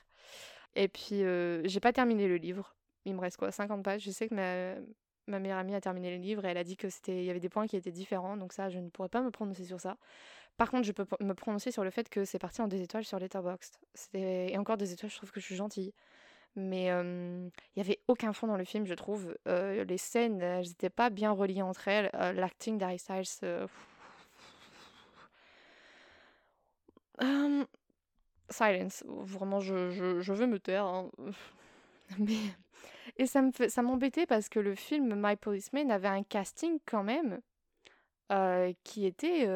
Et 0.77 0.88
puis 0.88 1.25
euh, 1.25 1.62
j'ai 1.64 1.81
pas 1.81 1.93
terminé 1.93 2.29
le 2.29 2.37
livre. 2.37 2.75
Il 3.05 3.14
me 3.14 3.21
reste 3.21 3.37
quoi 3.38 3.51
50 3.51 3.83
pages? 3.83 4.03
Je 4.03 4.11
sais 4.11 4.29
que 4.29 4.35
ma, 4.35 4.81
ma 5.27 5.38
meilleure 5.38 5.59
amie 5.59 5.75
a 5.75 5.81
terminé 5.81 6.16
le 6.16 6.23
livre 6.23 6.45
et 6.45 6.49
elle 6.49 6.59
a 6.59 6.64
dit 6.64 6.77
que 6.77 6.90
c'était 6.90 7.19
il 7.19 7.25
y 7.25 7.31
avait 7.31 7.40
des 7.40 7.49
points 7.49 7.66
qui 7.66 7.77
étaient 7.77 7.93
différents, 7.93 8.37
donc 8.37 8.53
ça 8.53 8.69
je 8.69 8.79
ne 8.79 8.88
pourrais 8.90 9.09
pas 9.09 9.23
me 9.23 9.31
prononcer 9.31 9.64
sur 9.64 9.81
ça. 9.81 9.97
Par 10.57 10.71
contre, 10.71 10.85
je 10.85 10.93
peux 10.93 11.07
me 11.21 11.33
prononcer 11.33 11.71
sur 11.71 11.85
le 11.85 11.90
fait 11.90 12.11
que 12.11 12.27
c'est 12.27 12.38
parti 12.38 12.61
en 12.61 12.69
deux 12.69 12.83
étoiles 12.83 13.05
sur 13.05 13.19
Letterboxd. 13.19 13.79
Et 14.12 14.59
encore 14.59 14.77
deux 14.77 14.93
étoiles, 14.93 15.11
je 15.11 15.16
trouve 15.16 15.31
que 15.31 15.40
je 15.40 15.47
suis 15.47 15.57
gentille. 15.57 15.95
Mais 16.57 16.87
il 16.87 17.51
y 17.77 17.81
avait 17.81 18.01
aucun 18.09 18.33
fond 18.33 18.47
dans 18.47 18.57
le 18.57 18.65
film, 18.65 18.87
je 18.87 18.95
trouve. 18.95 19.37
Les 19.47 19.99
scènes, 19.99 20.41
elles 20.43 20.67
n'étaient 20.69 20.91
pas 20.91 21.11
bien 21.11 21.31
reliées 21.31 21.63
entre 21.63 21.89
elles. 21.89 22.11
L'acting 22.13 22.79
d'Harry 22.79 22.99
Styles. 22.99 23.69
silence. 28.51 29.05
Vraiment, 29.07 29.61
je, 29.61 29.91
je, 30.21 30.33
veux 30.33 30.47
me 30.47 30.59
taire. 30.59 30.85
hein. 30.85 31.11
Mais... 32.19 32.37
Et 33.17 33.27
ça 33.27 33.83
m'embêtait 33.83 34.27
parce 34.27 34.49
que 34.49 34.61
le 34.61 34.75
film 34.75 35.15
My 35.17 35.37
Policeman 35.37 35.91
avait 35.91 36.09
un 36.09 36.23
casting 36.23 36.79
quand 36.87 37.03
même 37.03 37.41
qui 38.85 39.07
était 39.07 39.47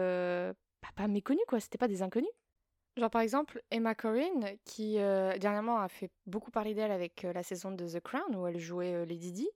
pas, 0.80 0.90
pas 0.96 1.08
méconnu, 1.08 1.40
quoi. 1.48 1.60
C'était 1.60 1.78
pas 1.78 1.88
des 1.88 2.02
inconnus. 2.02 2.28
Genre 2.96 3.10
par 3.10 3.22
exemple 3.22 3.60
Emma 3.72 3.94
Corrin 3.94 4.40
qui 4.64 4.98
euh, 4.98 5.36
dernièrement 5.38 5.78
a 5.78 5.88
fait 5.88 6.10
beaucoup 6.26 6.52
parler 6.52 6.74
d'elle 6.74 6.92
avec 6.92 7.24
euh, 7.24 7.32
la 7.32 7.42
saison 7.42 7.72
de 7.72 7.88
The 7.88 8.00
Crown 8.00 8.36
où 8.36 8.46
elle 8.46 8.58
jouait 8.58 8.94
euh, 8.94 9.04
Lady 9.04 9.32
Di. 9.32 9.48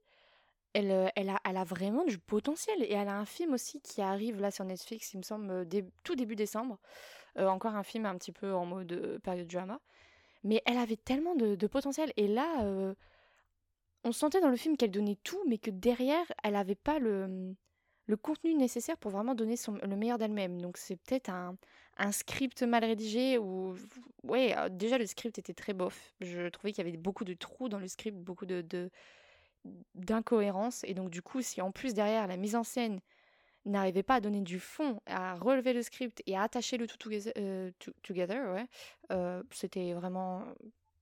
Elle, 0.72 0.90
euh, 0.90 1.08
elle, 1.14 1.30
a, 1.30 1.40
elle 1.44 1.56
a 1.56 1.64
vraiment 1.64 2.04
du 2.04 2.18
potentiel 2.18 2.82
et 2.82 2.92
elle 2.92 3.08
a 3.08 3.16
un 3.16 3.24
film 3.24 3.54
aussi 3.54 3.80
qui 3.80 4.02
arrive 4.02 4.40
là 4.40 4.50
sur 4.50 4.64
Netflix, 4.64 5.14
il 5.14 5.18
me 5.18 5.22
semble, 5.22 5.66
tout 6.02 6.16
début 6.16 6.36
décembre. 6.36 6.78
Encore 7.36 7.76
un 7.76 7.84
film 7.84 8.04
un 8.04 8.16
petit 8.16 8.32
peu 8.32 8.52
en 8.52 8.66
mode 8.66 9.20
période 9.22 9.46
drama. 9.46 9.78
Mais 10.42 10.60
elle 10.66 10.76
avait 10.76 10.96
tellement 10.96 11.36
de, 11.36 11.54
de 11.54 11.66
potentiel 11.68 12.12
et 12.16 12.26
là, 12.26 12.94
on 14.02 14.12
sentait 14.12 14.40
dans 14.40 14.48
le 14.48 14.56
film 14.56 14.76
qu'elle 14.76 14.90
donnait 14.90 15.18
tout, 15.22 15.40
mais 15.46 15.58
que 15.58 15.70
derrière, 15.70 16.24
elle 16.42 16.54
n'avait 16.54 16.74
pas 16.74 16.98
le, 16.98 17.54
le 18.06 18.16
contenu 18.16 18.54
nécessaire 18.54 18.96
pour 18.96 19.10
vraiment 19.10 19.34
donner 19.34 19.56
son, 19.56 19.74
le 19.74 19.96
meilleur 19.96 20.18
d'elle-même. 20.18 20.60
Donc 20.60 20.78
c'est 20.78 20.96
peut-être 20.96 21.28
un, 21.28 21.56
un 21.98 22.12
script 22.12 22.62
mal 22.62 22.84
rédigé 22.84 23.38
ou... 23.38 23.76
Ouais, 24.22 24.56
euh, 24.56 24.68
déjà 24.68 24.98
le 24.98 25.06
script 25.06 25.38
était 25.38 25.54
très 25.54 25.74
bof. 25.74 26.14
Je 26.20 26.48
trouvais 26.48 26.72
qu'il 26.72 26.84
y 26.84 26.88
avait 26.88 26.96
beaucoup 26.96 27.24
de 27.24 27.34
trous 27.34 27.68
dans 27.68 27.78
le 27.78 27.88
script, 27.88 28.16
beaucoup 28.16 28.46
de... 28.46 28.90
d'incohérences 29.94 30.84
et 30.84 30.94
donc 30.94 31.10
du 31.10 31.20
coup 31.22 31.42
si 31.42 31.60
en 31.60 31.72
plus 31.72 31.92
derrière 31.92 32.26
la 32.26 32.36
mise 32.36 32.56
en 32.56 32.64
scène 32.64 33.00
n'arrivait 33.66 34.04
pas 34.04 34.14
à 34.14 34.20
donner 34.20 34.40
du 34.40 34.60
fond 34.60 35.00
à 35.06 35.34
relever 35.34 35.72
le 35.72 35.82
script 35.82 36.22
et 36.26 36.36
à 36.36 36.42
attacher 36.42 36.78
le 36.78 36.86
tout 36.86 36.96
together, 36.96 37.32
euh, 37.36 37.70
to- 37.78 37.92
together 38.02 38.52
ouais 38.54 38.66
euh, 39.10 39.42
c'était 39.50 39.92
vraiment 39.92 40.44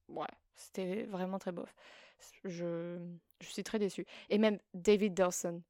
ouais 0.09 0.27
c'était 0.57 1.05
vraiment 1.05 1.39
très 1.39 1.53
bof. 1.53 1.73
Je, 2.45 2.99
je 3.41 3.47
suis 3.47 3.63
très 3.63 3.79
déçue. 3.79 4.07
Et 4.31 4.39
même 4.39 4.59
David 4.73 5.15
Dawson 5.15 5.63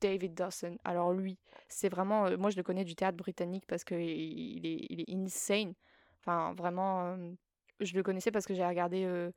David 0.00 0.34
Dawson 0.34 0.78
alors 0.84 1.12
lui 1.12 1.38
c'est 1.68 1.88
vraiment 1.88 2.26
euh, 2.26 2.36
moi 2.36 2.50
je 2.50 2.56
le 2.56 2.62
connais 2.62 2.84
du 2.84 2.94
théâtre 2.94 3.16
britannique 3.16 3.64
parce 3.66 3.84
que 3.84 3.94
il 3.94 4.66
est, 4.66 4.86
il 4.90 5.00
est 5.00 5.10
insane 5.10 5.74
enfin 6.20 6.54
vraiment 6.54 7.06
euh, 7.06 7.32
je 7.80 7.94
le 7.94 8.02
connaissais 8.02 8.30
parce 8.30 8.46
que 8.46 8.54
j'ai 8.54 8.66
regardé 8.66 9.04
euh, 9.04 9.30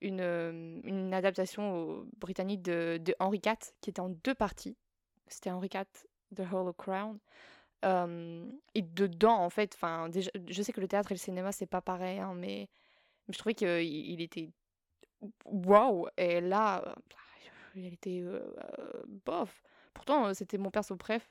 une, 0.00 0.80
une 0.84 1.14
adaptation 1.14 2.06
britannique 2.18 2.62
de, 2.62 2.98
de 3.02 3.14
Henri 3.18 3.40
IV 3.44 3.54
qui 3.80 3.90
était 3.90 4.00
en 4.00 4.08
deux 4.08 4.34
parties. 4.34 4.76
C'était 5.28 5.50
Henri 5.50 5.68
IV, 5.72 5.84
The 6.34 6.52
Hollow 6.52 6.72
Crown. 6.72 7.18
Et 8.74 8.82
dedans, 8.82 9.36
en 9.36 9.50
fait, 9.50 9.74
enfin, 9.74 10.10
je 10.12 10.62
sais 10.62 10.72
que 10.72 10.80
le 10.80 10.88
théâtre 10.88 11.12
et 11.12 11.14
le 11.14 11.18
cinéma, 11.18 11.52
c'est 11.52 11.66
pas 11.66 11.82
pareil, 11.82 12.18
hein, 12.18 12.34
mais, 12.34 12.68
je 13.28 13.38
trouvais 13.38 13.54
qu'il 13.54 13.68
il 13.68 14.20
était 14.22 14.50
waouh. 15.44 16.08
Et 16.16 16.40
là, 16.40 16.96
il 17.74 17.92
était 17.92 18.22
bof. 19.24 19.62
Pourtant, 19.94 20.26
euh, 20.26 20.34
c'était 20.34 20.58
mon 20.58 20.70
perso 20.70 20.96
préf. 20.96 21.30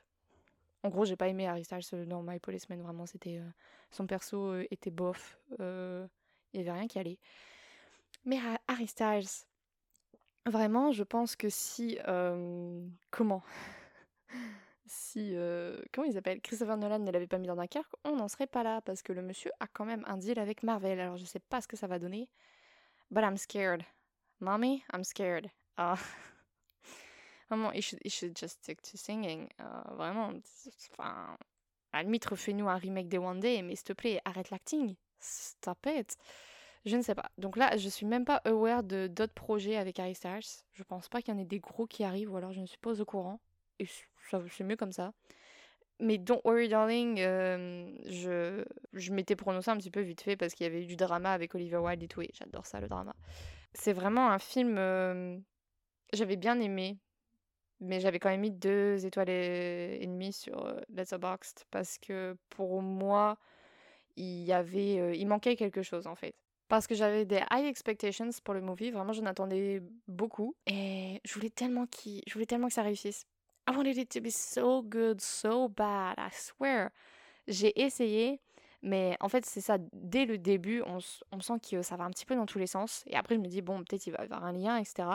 En 0.84 0.90
gros, 0.90 1.06
j'ai 1.06 1.16
pas 1.18 1.28
aimé 1.30 1.48
Harry 1.48 1.64
Styles 1.66 2.08
dans 2.08 2.24
My 2.24 2.40
Policeman, 2.40 2.82
vraiment, 2.82 3.06
c'était 3.06 3.38
euh, 3.40 3.50
son 3.92 4.08
perso 4.08 4.52
euh, 4.54 4.68
était 4.72 4.92
bof. 4.92 5.40
Euh, 5.60 6.08
Il 6.54 6.60
y 6.60 6.64
avait 6.70 6.80
rien 6.80 6.88
qui 6.88 7.00
allait. 7.00 7.20
Mais 8.26 8.38
Ha- 8.38 8.60
Harry 8.68 8.88
Styles, 8.88 9.46
vraiment, 10.46 10.92
je 10.92 11.04
pense 11.04 11.36
que 11.36 11.50
si. 11.50 11.98
euh, 12.08 12.86
comment 13.12 13.44
Si. 14.86 15.32
euh, 15.36 15.82
comment 15.94 16.06
il 16.08 16.14
s'appelle? 16.14 16.42
Christopher 16.42 16.78
Nolan 16.78 17.00
ne 17.00 17.12
l'avait 17.12 17.28
pas 17.28 17.38
mis 17.38 17.48
dans 17.48 17.56
Dunkerque, 17.56 17.94
on 18.04 18.16
n'en 18.18 18.28
serait 18.28 18.48
pas 18.48 18.64
là 18.64 18.82
parce 18.82 19.02
que 19.02 19.14
le 19.14 19.22
monsieur 19.22 19.52
a 19.60 19.68
quand 19.68 19.86
même 19.86 20.04
un 20.08 20.18
deal 20.18 20.40
avec 20.40 20.64
Marvel. 20.64 21.00
Alors 21.00 21.18
je 21.18 21.26
sais 21.26 21.40
pas 21.40 21.62
ce 21.62 21.68
que 21.68 21.78
ça 21.78 21.88
va 21.88 22.00
donner. 22.00 22.30
But 23.12 23.24
I'm 23.24 23.38
scared. 23.38 23.84
Mommy, 24.42 24.84
I'm 24.94 25.04
scared. 25.04 25.50
Ah. 25.78 25.98
Vraiment, 27.56 27.72
he 27.72 27.82
should, 27.82 28.00
he 28.04 28.10
should 28.10 28.38
just 28.38 28.64
stick 28.64 28.82
to 28.82 28.98
singing. 28.98 29.48
Euh, 29.60 29.96
vraiment. 29.96 30.32
Enfin. 30.92 31.38
À 31.96 32.02
la 32.02 32.10
refais-nous 32.10 32.68
un 32.68 32.78
remake 32.78 33.08
des 33.08 33.20
One 33.20 33.40
Day, 33.40 33.62
mais 33.62 33.76
s'il 33.76 33.86
te 33.86 33.94
plaît, 33.94 34.20
arrête 34.26 34.50
l'acting. 34.50 34.96
Stop 35.20 35.86
it. 35.86 36.18
Je 36.86 36.98
ne 36.98 37.04
sais 37.04 37.14
pas. 37.14 37.30
Donc 37.38 37.56
là, 37.56 37.78
je 37.78 37.88
suis 37.88 38.08
même 38.08 38.26
pas 38.26 38.42
aware 38.46 38.82
de 38.82 39.06
d'autres 39.06 39.34
projets 39.34 39.78
avec 39.78 40.00
Harry 40.00 40.16
Styles. 40.16 40.64
Je 40.72 40.82
pense 40.82 41.08
pas 41.08 41.22
qu'il 41.22 41.34
y 41.34 41.38
en 41.38 41.40
ait 41.40 41.46
des 41.46 41.60
gros 41.60 41.86
qui 41.86 42.04
arrivent, 42.04 42.34
ou 42.34 42.38
alors 42.38 42.52
je 42.52 42.62
ne 42.62 42.66
suis 42.66 42.80
pas 42.80 43.00
au 43.00 43.06
courant. 43.06 43.40
Et 43.78 43.86
c'est 43.86 44.64
mieux 44.64 44.76
comme 44.76 44.92
ça. 44.92 45.14
Mais 46.00 46.18
Don't 46.18 46.42
Worry 46.44 46.68
Darling, 46.68 47.20
euh, 47.20 47.88
je, 48.08 48.66
je 48.94 49.14
m'étais 49.14 49.36
prononcé 49.36 49.70
un 49.70 49.78
petit 49.78 49.92
peu 49.92 50.02
vite 50.02 50.22
fait 50.22 50.36
parce 50.36 50.56
qu'il 50.56 50.64
y 50.66 50.68
avait 50.68 50.82
eu 50.82 50.88
du 50.88 50.96
drama 50.96 51.32
avec 51.32 51.54
Oliver 51.54 51.78
Wilde 51.78 52.02
et 52.02 52.08
tout, 52.08 52.22
et 52.22 52.32
j'adore 52.34 52.66
ça, 52.66 52.80
le 52.82 52.88
drama. 52.88 53.16
C'est 53.76 53.94
vraiment 53.94 54.32
un 54.32 54.40
film... 54.40 54.78
euh, 54.80 55.38
j'avais 56.12 56.38
bien 56.38 56.60
aimé, 56.60 56.98
mais 57.84 58.00
j'avais 58.00 58.20
quand 58.20 58.30
même 58.30 58.42
mis 58.42 58.52
deux 58.52 59.06
étoiles 59.06 59.30
et, 59.30 59.98
et 60.02 60.08
demie 60.08 60.34
sur 60.34 60.76
Letterboxd 60.90 61.64
parce 61.72 61.98
que 61.98 62.36
pour 62.50 62.82
moi, 62.82 63.38
il 64.16 64.44
y 64.44 64.54
avait... 64.54 65.18
il 65.18 65.28
manquait 65.28 65.56
quelque 65.56 65.84
chose, 65.84 66.08
en 66.08 66.16
fait. 66.16 66.36
Parce 66.68 66.88
que 66.88 66.96
j'avais 66.96 67.26
des 67.26 67.42
high 67.52 67.66
expectations 67.66 68.30
pour 68.44 68.54
le 68.54 68.62
movie, 68.62 68.90
vraiment 68.90 69.14
j'en 69.14 69.26
attendais 69.26 69.84
beaucoup. 70.08 70.56
Et 70.66 71.22
je 71.24 71.34
voulais 71.34 71.50
tellement 71.50 71.86
qu'il, 71.86 72.22
je 72.26 72.34
voulais 72.34 72.46
tellement 72.46 72.68
que 72.68 72.74
ça 72.74 72.82
réussisse. 72.82 73.26
I 73.70 73.76
wanted 73.76 73.98
it 73.98 74.10
to 74.10 74.22
be 74.22 74.32
so 74.32 74.82
good, 74.82 75.22
so 75.22 75.70
bad, 75.70 76.16
I 76.18 76.30
swear. 76.32 76.90
J'ai 77.48 77.80
essayé, 77.80 78.42
mais 78.82 79.16
en 79.20 79.30
fait 79.30 79.46
c'est 79.46 79.62
ça, 79.62 79.78
dès 79.92 80.26
le 80.26 80.38
début, 80.38 80.82
on, 80.88 80.98
on 81.32 81.42
sent 81.42 81.60
que 81.70 81.82
ça 81.82 81.96
va 81.96 82.06
un 82.06 82.10
petit 82.10 82.26
peu 82.26 82.36
dans 82.36 82.46
tous 82.46 82.58
les 82.60 82.68
sens. 82.68 83.04
Et 83.08 83.16
après 83.16 83.36
je 83.36 83.40
me 83.42 83.48
dis, 83.48 83.62
bon, 83.62 83.84
peut-être 83.84 84.08
il 84.08 84.12
va 84.12 84.22
y 84.22 84.24
avoir 84.24 84.44
un 84.44 84.54
lien, 84.54 84.78
etc. 84.78 85.08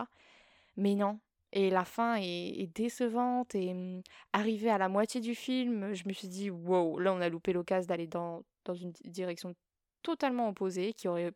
Mais 0.77 0.95
non. 0.95 1.19
Et 1.53 1.71
la 1.71 1.85
fin 1.85 2.17
est, 2.21 2.67
décevante. 2.75 3.55
Et 3.55 3.71
hum, 3.73 4.03
arrivé 4.33 4.71
à 4.71 4.79
la 4.79 4.89
moitié 4.89 5.21
du 5.21 5.35
film, 5.35 5.95
je 5.95 6.07
me 6.07 6.13
suis 6.13 6.29
dit, 6.29 6.51
wow, 6.51 6.99
là 6.99 7.13
on 7.13 7.21
a 7.21 7.29
loupé 7.29 7.53
l'occasion 7.53 7.89
d'aller 7.89 8.07
dans, 8.07 8.45
dans 8.65 8.75
une 8.75 8.93
di- 8.93 9.11
direction 9.11 9.55
totalement 10.03 10.49
opposée 10.49 10.93
qui 10.93 11.09
aurait 11.09 11.33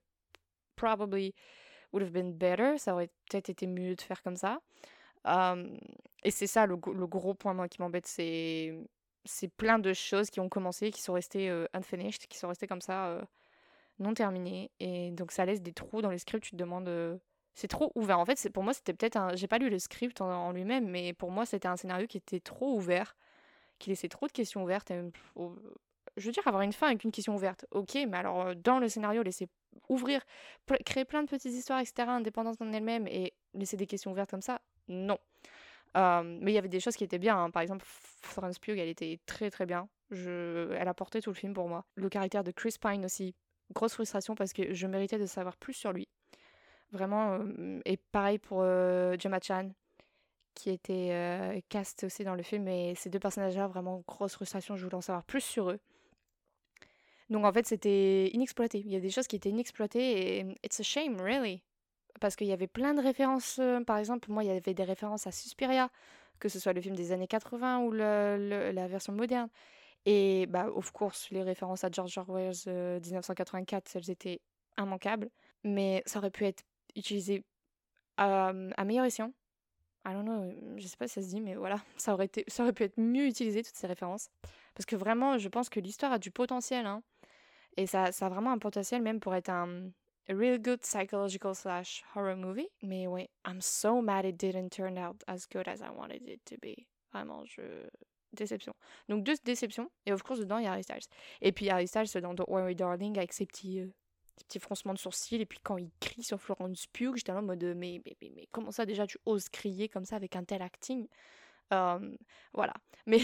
probably 0.77 1.35
would 1.93 2.03
have 2.03 2.13
been 2.13 2.33
better. 2.33 2.79
Ça 2.79 2.95
aurait 2.95 3.11
peut-être 3.31 3.51
été 3.51 3.67
mieux 3.67 3.95
de 3.97 4.01
faire 4.03 4.23
comme 4.23 4.37
ça. 4.37 4.61
Et 6.25 6.31
c'est 6.31 6.47
ça 6.47 6.67
le, 6.67 6.77
gros 6.77 7.35
point 7.35 7.55
moi, 7.55 7.69
qui 7.69 7.81
m'embête, 7.81 8.07
c'est 8.07 8.75
c'est 9.25 9.49
plein 9.49 9.79
de 9.79 9.93
choses 9.93 10.31
qui 10.31 10.41
ont 10.41 10.49
commencé, 10.49 10.91
qui 10.91 11.01
sont 11.01 11.13
restées 11.13 11.49
unfinished, 11.75 12.27
qui 12.29 12.39
sont 12.39 12.49
restées 12.49 12.67
comme 12.67 12.81
ça, 12.81 13.21
non 14.01 14.15
terminées. 14.15 14.71
Et 14.81 15.13
donc 15.13 15.33
ça 15.33 15.45
laisse 15.47 15.63
des 15.63 15.73
trous 15.73 16.03
dans 16.03 16.11
le 16.11 16.19
script, 16.19 16.45
tu 16.45 16.51
te 16.53 16.57
demandes... 16.57 17.21
c'est 17.55 17.69
trop 17.69 17.93
ouvert. 17.95 18.19
En 18.19 18.25
fait, 18.25 18.39
c'est 18.39 18.51
pour 18.51 18.63
moi, 18.63 18.73
c'était 18.73 18.95
peut-être 18.95 19.17
un... 19.17 19.35
J'ai 19.35 19.47
pas 19.47 19.59
lu 19.59 19.69
le 19.69 19.79
script 19.79 20.21
en, 20.21 20.53
lui-même, 20.53 20.89
mais 20.89 21.13
pour 21.13 21.31
moi, 21.31 21.47
c'était 21.47 21.69
un 21.69 21.77
scénario 21.77 22.07
qui 22.07 22.17
était 22.17 22.41
trop 22.41 22.75
ouvert, 22.75 23.17
qui 23.79 23.91
laissait 23.91 24.09
trop 24.09 24.27
de 24.27 24.33
questions 24.33 24.63
ouvertes. 24.63 24.91
Et, 24.91 25.01
oh, 25.37 25.55
je 26.17 26.27
veux 26.27 26.33
dire, 26.33 26.47
avoir 26.47 26.63
une 26.63 26.73
fin 26.73 26.89
avec 26.89 27.05
une 27.05 27.13
question 27.13 27.35
ouverte, 27.35 27.67
ok, 27.71 27.95
mais 28.09 28.17
alors 28.19 28.43
euh, 28.43 28.55
dans 28.55 28.79
le 28.79 28.89
scénario, 28.89 29.23
laisser 29.23 29.49
ouvrir, 29.89 30.21
créer 30.85 31.05
plein 31.05 31.23
de 31.23 31.29
petites 31.29 31.53
histoires, 31.53 31.81
etc., 31.81 32.09
indépendantes 32.09 32.61
en 32.61 32.73
elles-mêmes, 32.73 33.07
et 33.07 33.33
laisser 33.55 33.77
des 33.77 33.87
questions 33.87 34.13
ouvertes 34.13 34.31
comme 34.31 34.43
ça, 34.43 34.61
non. 34.89 35.19
Mais 35.95 36.53
il 36.53 36.55
y 36.55 36.59
avait 36.59 36.69
des 36.69 36.81
choses 36.81 36.97
qui 36.97 37.05
étaient 37.05 37.19
bien. 37.19 37.37
hein. 37.37 37.51
Par 37.51 37.63
exemple, 37.63 37.85
Florence 37.87 38.59
Pugh, 38.59 38.79
elle 38.79 38.89
était 38.89 39.21
très 39.27 39.51
très 39.51 39.67
bien. 39.67 39.89
Elle 40.11 40.89
a 40.89 40.95
porté 40.95 41.21
tout 41.21 41.31
le 41.31 41.35
film 41.35 41.53
pour 41.53 41.69
moi. 41.69 41.85
Le 41.95 42.09
caractère 42.09 42.45
de 42.45 42.51
Chris 42.51 42.77
Pine 42.81 43.05
aussi, 43.05 43.35
grosse 43.73 43.95
frustration 43.95 44.35
parce 44.35 44.53
que 44.53 44.73
je 44.73 44.87
méritais 44.87 45.19
de 45.19 45.27
savoir 45.27 45.57
plus 45.57 45.75
sur 45.75 45.93
lui. 45.93 46.09
Vraiment. 46.93 47.35
euh, 47.41 47.81
Et 47.85 47.97
pareil 47.97 48.39
pour 48.39 48.61
euh, 48.63 49.17
Gemma 49.19 49.39
Chan, 49.43 49.71
qui 50.55 50.71
était 50.71 51.11
euh, 51.13 51.61
cast 51.69 52.05
aussi 52.05 52.25
dans 52.25 52.35
le 52.35 52.43
film. 52.43 52.69
Et 52.69 52.95
ces 52.95 53.11
deux 53.11 53.19
personnages-là, 53.19 53.67
vraiment 53.69 54.03
grosse 54.07 54.35
frustration. 54.35 54.77
Je 54.77 54.85
voulais 54.85 54.97
en 54.97 55.01
savoir 55.01 55.25
plus 55.25 55.41
sur 55.43 55.71
eux. 55.71 55.81
Donc 57.31 57.45
en 57.47 57.53
fait, 57.53 57.67
c'était 57.67 58.29
inexploité. 58.35 58.79
Il 58.81 58.93
y 58.93 58.97
a 58.97 59.01
des 59.01 59.11
choses 59.11 59.27
qui 59.27 59.37
étaient 59.37 59.49
inexploitées 59.51 60.39
et 60.39 60.47
it's 60.65 60.81
a 60.81 60.83
shame, 60.83 61.21
really. 61.21 61.63
Parce 62.21 62.37
qu'il 62.37 62.47
y 62.47 62.53
avait 62.53 62.67
plein 62.67 62.95
de 62.95 63.03
références. 63.03 63.59
euh, 63.59 63.83
Par 63.85 63.97
exemple, 63.99 64.31
moi, 64.31 64.45
il 64.45 64.49
y 64.49 64.51
avait 64.51 64.75
des 64.75 64.85
références 64.85 65.27
à 65.27 65.33
Suspiria, 65.33 65.91
que 66.39 66.49
ce 66.49 66.59
soit 66.61 66.73
le 66.75 66.81
film 66.83 66.95
des 66.95 67.13
années 67.13 67.27
80 67.27 67.81
ou 67.81 67.93
la 67.93 68.87
version 68.89 69.13
moderne. 69.15 69.49
Et, 70.07 70.47
bah, 70.49 70.69
of 70.75 70.93
course, 70.93 71.31
les 71.31 71.43
références 71.43 71.85
à 71.85 71.91
George 71.91 72.19
Orwell 72.19 72.53
euh, 72.69 73.01
1984, 73.01 73.97
elles 73.97 74.11
étaient 74.11 74.41
immanquables. 74.79 75.31
Mais 75.65 76.03
ça 76.07 76.19
aurait 76.19 76.31
pu 76.31 76.45
être 76.47 76.65
utilisé 76.97 77.45
à, 78.17 78.49
à 78.49 78.85
meilleur 78.85 79.05
escient. 79.05 79.33
I 80.05 80.15
don't 80.15 80.79
je 80.79 80.87
sais 80.87 80.97
pas 80.97 81.07
si 81.07 81.15
ça 81.15 81.23
se 81.23 81.29
dit, 81.29 81.41
mais 81.41 81.55
voilà, 81.55 81.81
ça 81.97 82.15
aurait, 82.15 82.27
été, 82.27 82.45
ça 82.49 82.65
aurait 82.65 82.73
pu 82.73 82.85
être 82.85 82.99
mieux 82.99 83.27
utilisé, 83.27 83.63
toutes 83.63 83.77
ces 83.77 83.87
références. 83.87 84.31
Parce 84.75 84.87
que 84.87 84.97
vraiment, 84.97 85.39
je 85.39 85.49
pense 85.49 85.69
que 85.69 85.81
l'histoire 85.81 86.13
a 86.13 86.19
du 86.19 86.31
potentiel, 86.31 86.87
hein. 86.87 87.03
Et 87.77 87.87
ça, 87.87 88.13
ça 88.13 88.27
a 88.27 88.29
vraiment 88.29 88.53
un 88.53 88.59
potentiel 88.59 89.01
même 89.01 89.19
pour 89.19 89.35
être 89.35 89.49
un 89.49 89.91
real 90.29 90.61
good 90.61 90.81
psychological 90.81 91.55
slash 91.55 92.05
horror 92.15 92.37
movie. 92.37 92.69
Mais 92.83 93.07
ouais, 93.07 93.31
I'm 93.47 93.61
so 93.61 94.03
mad 94.03 94.27
it 94.27 94.37
didn't 94.37 94.71
turn 94.71 94.99
out 94.99 95.23
as 95.27 95.47
good 95.51 95.67
as 95.69 95.81
I 95.81 95.91
wanted 95.95 96.29
it 96.29 96.45
to 96.47 96.57
be. 96.61 96.87
Vraiment, 97.13 97.45
je... 97.47 97.63
Déception. 98.35 98.73
Donc 99.11 99.25
deux 99.25 99.35
déceptions. 99.45 99.91
Et 100.07 100.13
of 100.13 100.23
course, 100.23 100.41
dedans, 100.41 100.59
il 100.59 100.65
y 100.65 100.67
a 100.67 100.73
Harry 100.73 100.83
Styles. 100.83 101.07
Et 101.43 101.53
puis 101.53 101.69
Harry 101.69 101.87
Styles 101.87 102.21
dans 102.23 102.33
Don't 102.33 102.49
Worry 102.49 102.75
Darling 102.75 103.19
avec 103.19 103.33
ses 103.33 103.45
petits, 103.45 103.93
ses 104.37 104.45
petits 104.45 104.61
froncements 104.61 104.95
de 104.95 104.99
sourcils. 104.99 105.41
Et 105.41 105.47
puis 105.47 105.59
quand 105.63 105.79
il 105.79 105.91
crie 106.01 106.23
sur 106.23 106.41
Florence 106.41 106.87
Pugh, 106.87 107.17
j'étais 107.17 107.33
en 107.33 107.43
mode 107.43 107.65
mais, 107.77 108.01
mais, 108.05 108.17
mais, 108.21 108.33
mais 108.35 108.49
comment 108.53 108.71
ça 108.71 108.87
déjà 108.87 109.07
tu 109.07 109.19
oses 109.27 109.49
crier 109.49 109.89
comme 109.89 110.05
ça 110.05 110.17
avec 110.17 110.37
un 110.37 110.45
tel 110.45 110.63
acting? 110.63 111.07
Voilà. 112.53 112.75
Mais 113.07 113.19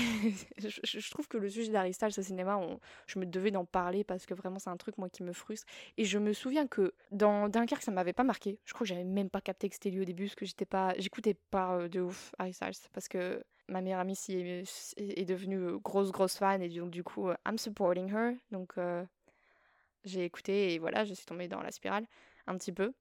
je, 0.58 1.10
trouve 1.10 1.28
que 1.28 1.36
le 1.36 1.48
sujet 1.48 1.70
d'Harry 1.70 1.92
Styles 1.92 2.18
au 2.18 2.22
cinéma, 2.22 2.60
je 3.06 3.20
me 3.20 3.26
devais 3.26 3.52
d'en 3.52 3.64
parler 3.64 4.02
parce 4.02 4.26
que 4.26 4.34
vraiment 4.34 4.58
c'est 4.58 4.70
un 4.70 4.76
truc 4.76 4.98
moi 4.98 5.08
qui 5.08 5.22
me 5.22 5.32
frustre. 5.32 5.66
Et 5.96 6.04
je 6.04 6.18
me 6.18 6.32
souviens 6.32 6.66
que 6.66 6.94
dans 7.12 7.48
Dunkerque, 7.48 7.82
ça 7.82 7.92
m'avait 7.92 8.12
pas 8.12 8.24
marqué. 8.24 8.58
Je 8.64 8.72
crois 8.72 8.84
que 8.84 8.88
j'avais 8.88 9.04
même 9.04 9.30
pas 9.30 9.40
capté 9.40 9.68
que 9.68 9.76
c'était 9.76 9.90
lui 9.90 10.00
au 10.00 10.04
début 10.04 10.24
parce 10.24 10.34
que 10.34 10.46
j'étais 10.46 10.66
pas, 10.66 10.94
j'écoutais 10.98 11.34
pas 11.34 11.76
euh, 11.76 11.88
de 11.88 12.00
ouf 12.00 12.34
Harry 12.38 12.52
Styles 12.52 12.88
parce 12.92 13.06
que 13.06 13.40
ma 13.68 13.80
meilleure 13.80 14.00
amie 14.00 14.18
est, 14.30 14.64
est 14.96 15.24
devenue 15.24 15.58
euh, 15.58 15.78
grosse 15.78 16.10
grosse 16.10 16.36
fan 16.38 16.60
et 16.60 16.68
donc 16.70 16.90
du 16.90 17.04
coup 17.04 17.28
euh, 17.28 17.36
I'm 17.46 17.56
supporting 17.56 18.12
her. 18.12 18.32
Donc 18.50 18.74
j'ai 20.04 20.24
écouté 20.24 20.74
et 20.74 20.78
voilà, 20.78 21.04
je 21.04 21.14
suis 21.14 21.26
tombée 21.26 21.48
dans 21.48 21.60
la 21.60 21.70
spirale 21.70 22.06
un 22.46 22.56
petit 22.56 22.72
peu. 22.72 22.92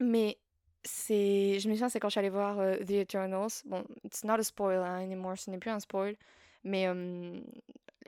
Mais 0.00 0.38
c'est 0.84 1.60
je 1.60 1.68
me 1.68 1.74
souviens 1.74 1.88
c'est 1.88 2.00
quand 2.00 2.08
je 2.08 2.12
suis 2.12 2.18
allée 2.18 2.30
voir 2.30 2.58
euh, 2.58 2.76
The 2.78 2.92
Eternals. 2.92 3.62
Bon 3.64 3.84
it's 4.04 4.24
not 4.24 4.34
a 4.34 4.42
spoil 4.42 4.82
anymore 4.82 5.38
ce 5.38 5.50
n'est 5.50 5.58
plus 5.58 5.70
un 5.70 5.80
spoil 5.80 6.16
mais 6.64 6.86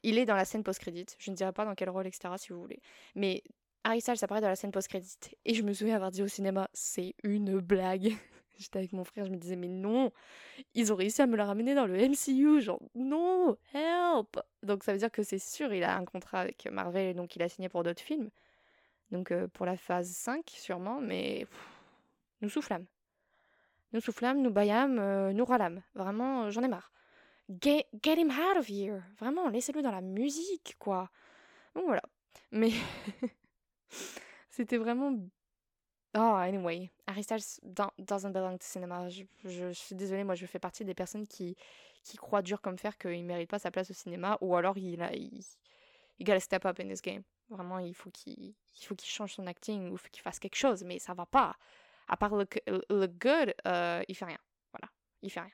il 0.02 0.18
est 0.18 0.26
dans 0.26 0.36
la 0.36 0.44
scène 0.44 0.62
post-crédit. 0.62 1.06
Je 1.18 1.30
ne 1.30 1.36
dirai 1.36 1.52
pas 1.52 1.64
dans 1.64 1.74
quel 1.74 1.90
rôle 1.90 2.06
etc 2.06 2.34
si 2.36 2.52
vous 2.52 2.60
voulez. 2.60 2.80
Mais 3.14 3.42
Harry 3.84 4.00
Styles 4.00 4.22
apparaît 4.22 4.40
dans 4.40 4.48
la 4.48 4.56
scène 4.56 4.70
post-crédit. 4.70 5.16
Et 5.44 5.54
je 5.54 5.62
me 5.62 5.72
souviens 5.72 5.96
avoir 5.96 6.10
dit 6.10 6.22
au 6.22 6.28
cinéma 6.28 6.68
c'est 6.72 7.14
une 7.22 7.58
blague 7.60 8.14
j'étais 8.58 8.78
avec 8.78 8.92
mon 8.92 9.04
frère 9.04 9.24
je 9.24 9.30
me 9.30 9.36
disais 9.36 9.56
mais 9.56 9.68
non 9.68 10.12
ils 10.74 10.92
ont 10.92 10.96
réussi 10.96 11.22
à 11.22 11.26
me 11.26 11.36
le 11.36 11.42
ramener 11.42 11.74
dans 11.74 11.86
le 11.86 11.96
MCU 11.96 12.60
genre 12.60 12.80
non 12.94 13.56
help 13.72 14.40
donc 14.62 14.84
ça 14.84 14.92
veut 14.92 14.98
dire 14.98 15.10
que 15.10 15.22
c'est 15.22 15.38
sûr 15.38 15.72
il 15.72 15.84
a 15.84 15.96
un 15.96 16.04
contrat 16.04 16.40
avec 16.40 16.66
Marvel 16.70 17.14
donc 17.16 17.36
il 17.36 17.42
a 17.42 17.48
signé 17.48 17.68
pour 17.68 17.82
d'autres 17.82 18.02
films 18.02 18.30
donc 19.10 19.30
euh, 19.30 19.48
pour 19.48 19.66
la 19.66 19.76
phase 19.76 20.10
5 20.10 20.42
sûrement 20.48 21.00
mais 21.00 21.46
nous 22.44 22.50
soufflâmes. 22.50 22.84
Nous 23.94 24.00
soufflâmes, 24.00 24.42
nous 24.42 24.50
baillâmes, 24.50 24.98
euh, 24.98 25.32
nous 25.32 25.46
râlâmes. 25.46 25.82
Vraiment, 25.94 26.44
euh, 26.44 26.50
j'en 26.50 26.62
ai 26.62 26.68
marre. 26.68 26.92
Get, 27.48 27.86
get 28.02 28.18
him 28.18 28.30
out 28.30 28.58
of 28.58 28.68
here. 28.68 29.02
Vraiment, 29.18 29.48
laissez-le 29.48 29.80
dans 29.80 29.90
la 29.90 30.02
musique, 30.02 30.76
quoi. 30.78 31.08
Donc 31.74 31.84
voilà. 31.86 32.02
Mais 32.50 32.70
c'était 34.50 34.76
vraiment... 34.76 35.16
Oh, 36.16 36.36
anyway. 36.36 36.90
Harry 37.06 37.22
Styles 37.24 37.60
do- 37.62 37.90
doesn't 37.98 38.32
belong 38.32 38.58
to 38.58 38.64
cinema. 38.64 39.08
Je, 39.08 39.24
je 39.44 39.72
suis 39.72 39.96
désolée, 39.96 40.24
moi 40.24 40.34
je 40.34 40.46
fais 40.46 40.60
partie 40.60 40.84
des 40.84 40.94
personnes 40.94 41.26
qui, 41.26 41.56
qui 42.02 42.16
croient 42.16 42.42
dur 42.42 42.60
comme 42.60 42.78
fer 42.78 42.96
qu'il 42.98 43.20
ne 43.20 43.26
mérite 43.26 43.50
pas 43.50 43.58
sa 43.58 43.70
place 43.70 43.90
au 43.90 43.94
cinéma 43.94 44.38
ou 44.40 44.54
alors 44.56 44.78
il 44.78 45.02
a... 45.02 45.12
Il, 45.14 45.40
il 46.18 46.24
gotta 46.24 46.40
step 46.40 46.64
up 46.64 46.78
in 46.80 46.88
this 46.88 47.02
game. 47.02 47.22
Vraiment, 47.48 47.78
il 47.78 47.94
faut 47.94 48.10
qu'il 48.10 48.54
il 48.80 48.86
faut 48.86 48.94
qu'il 48.94 49.10
change 49.10 49.34
son 49.34 49.46
acting 49.46 49.90
ou 49.90 49.96
qu'il 50.12 50.22
fasse 50.22 50.38
quelque 50.38 50.56
chose, 50.56 50.84
mais 50.84 50.98
ça 50.98 51.12
va 51.14 51.26
pas 51.26 51.56
à 52.08 52.16
part 52.16 52.34
look, 52.34 52.60
look 52.90 53.10
good, 53.18 53.54
euh, 53.66 54.02
il 54.08 54.14
fait 54.14 54.24
rien. 54.26 54.38
Voilà, 54.72 54.92
il 55.22 55.30
fait 55.30 55.40
rien. 55.40 55.50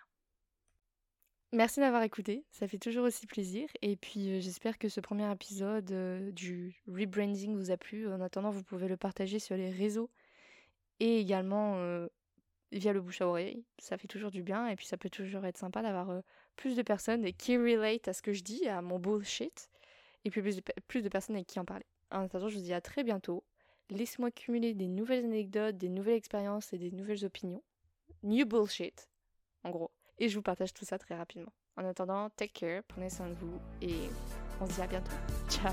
Merci 1.53 1.81
d'avoir 1.81 2.03
écouté, 2.03 2.45
ça 2.51 2.69
fait 2.69 2.79
toujours 2.79 3.05
aussi 3.05 3.27
plaisir. 3.27 3.69
Et 3.83 3.97
puis 3.97 4.31
euh, 4.31 4.41
j'espère 4.41 4.79
que 4.79 4.89
ce 4.89 5.01
premier 5.01 5.31
épisode 5.33 5.91
euh, 5.91 6.31
du 6.31 6.81
rebranding 6.87 7.57
vous 7.57 7.71
a 7.71 7.77
plu. 7.77 8.07
En 8.09 8.21
attendant, 8.21 8.51
vous 8.51 8.63
pouvez 8.63 8.87
le 8.87 8.97
partager 8.97 9.39
sur 9.39 9.57
les 9.57 9.71
réseaux 9.71 10.11
et 11.01 11.19
également 11.21 12.07
via 12.73 12.93
le 12.93 13.01
bouche 13.01 13.21
à 13.21 13.27
oreille. 13.27 13.65
Ça 13.79 13.99
fait 13.99 14.09
toujours 14.09 14.31
du 14.31 14.43
bien 14.43 14.69
et 14.69 14.77
puis 14.77 14.87
ça 14.87 14.97
peut 14.97 15.11
toujours 15.11 15.45
être 15.45 15.59
sympa 15.59 15.83
d'avoir 15.83 16.23
plus 16.57 16.77
de 16.77 16.83
personnes 16.83 17.33
qui 17.33 17.57
relate 17.57 18.09
à 18.09 18.13
ce 18.13 18.23
que 18.23 18.33
je 18.33 18.43
dis, 18.43 18.69
à 18.69 18.83
mon 18.83 18.99
bullshit, 18.99 19.69
et 20.25 20.31
puis 20.31 20.43
plus 20.43 20.57
de, 20.57 20.63
plus 20.87 21.03
de 21.03 21.09
personnes 21.09 21.37
avec 21.37 21.47
qui 21.47 21.59
en 21.59 21.65
parler. 21.65 21.87
En 22.11 22.25
attendant, 22.25 22.49
je 22.49 22.57
vous 22.57 22.63
dis 22.63 22.73
à 22.73 22.81
très 22.81 23.05
bientôt. 23.05 23.45
Laisse-moi 23.89 24.31
cumuler 24.31 24.75
des 24.75 24.89
nouvelles 24.89 25.25
anecdotes, 25.25 25.77
des 25.77 25.89
nouvelles 25.89 26.15
expériences 26.15 26.73
et 26.73 26.79
des 26.79 26.93
nouvelles 26.93 27.25
opinions. 27.25 27.63
New 28.23 28.47
bullshit, 28.47 29.09
en 29.65 29.71
gros. 29.71 29.91
Et 30.19 30.29
je 30.29 30.37
vous 30.37 30.43
partage 30.43 30.73
tout 30.75 30.85
ça 30.85 30.99
très 30.99 31.17
rapidement. 31.17 31.53
En 31.77 31.85
attendant, 31.85 32.29
take 32.31 32.53
care, 32.53 32.83
prenez 32.87 33.11
soin 33.11 33.29
de 33.29 33.35
vous 33.35 33.59
et 33.81 33.95
on 34.61 34.67
se 34.67 34.75
dit 34.75 34.83
à 34.83 34.87
bientôt. 34.87 35.13
Ciao 35.49 35.73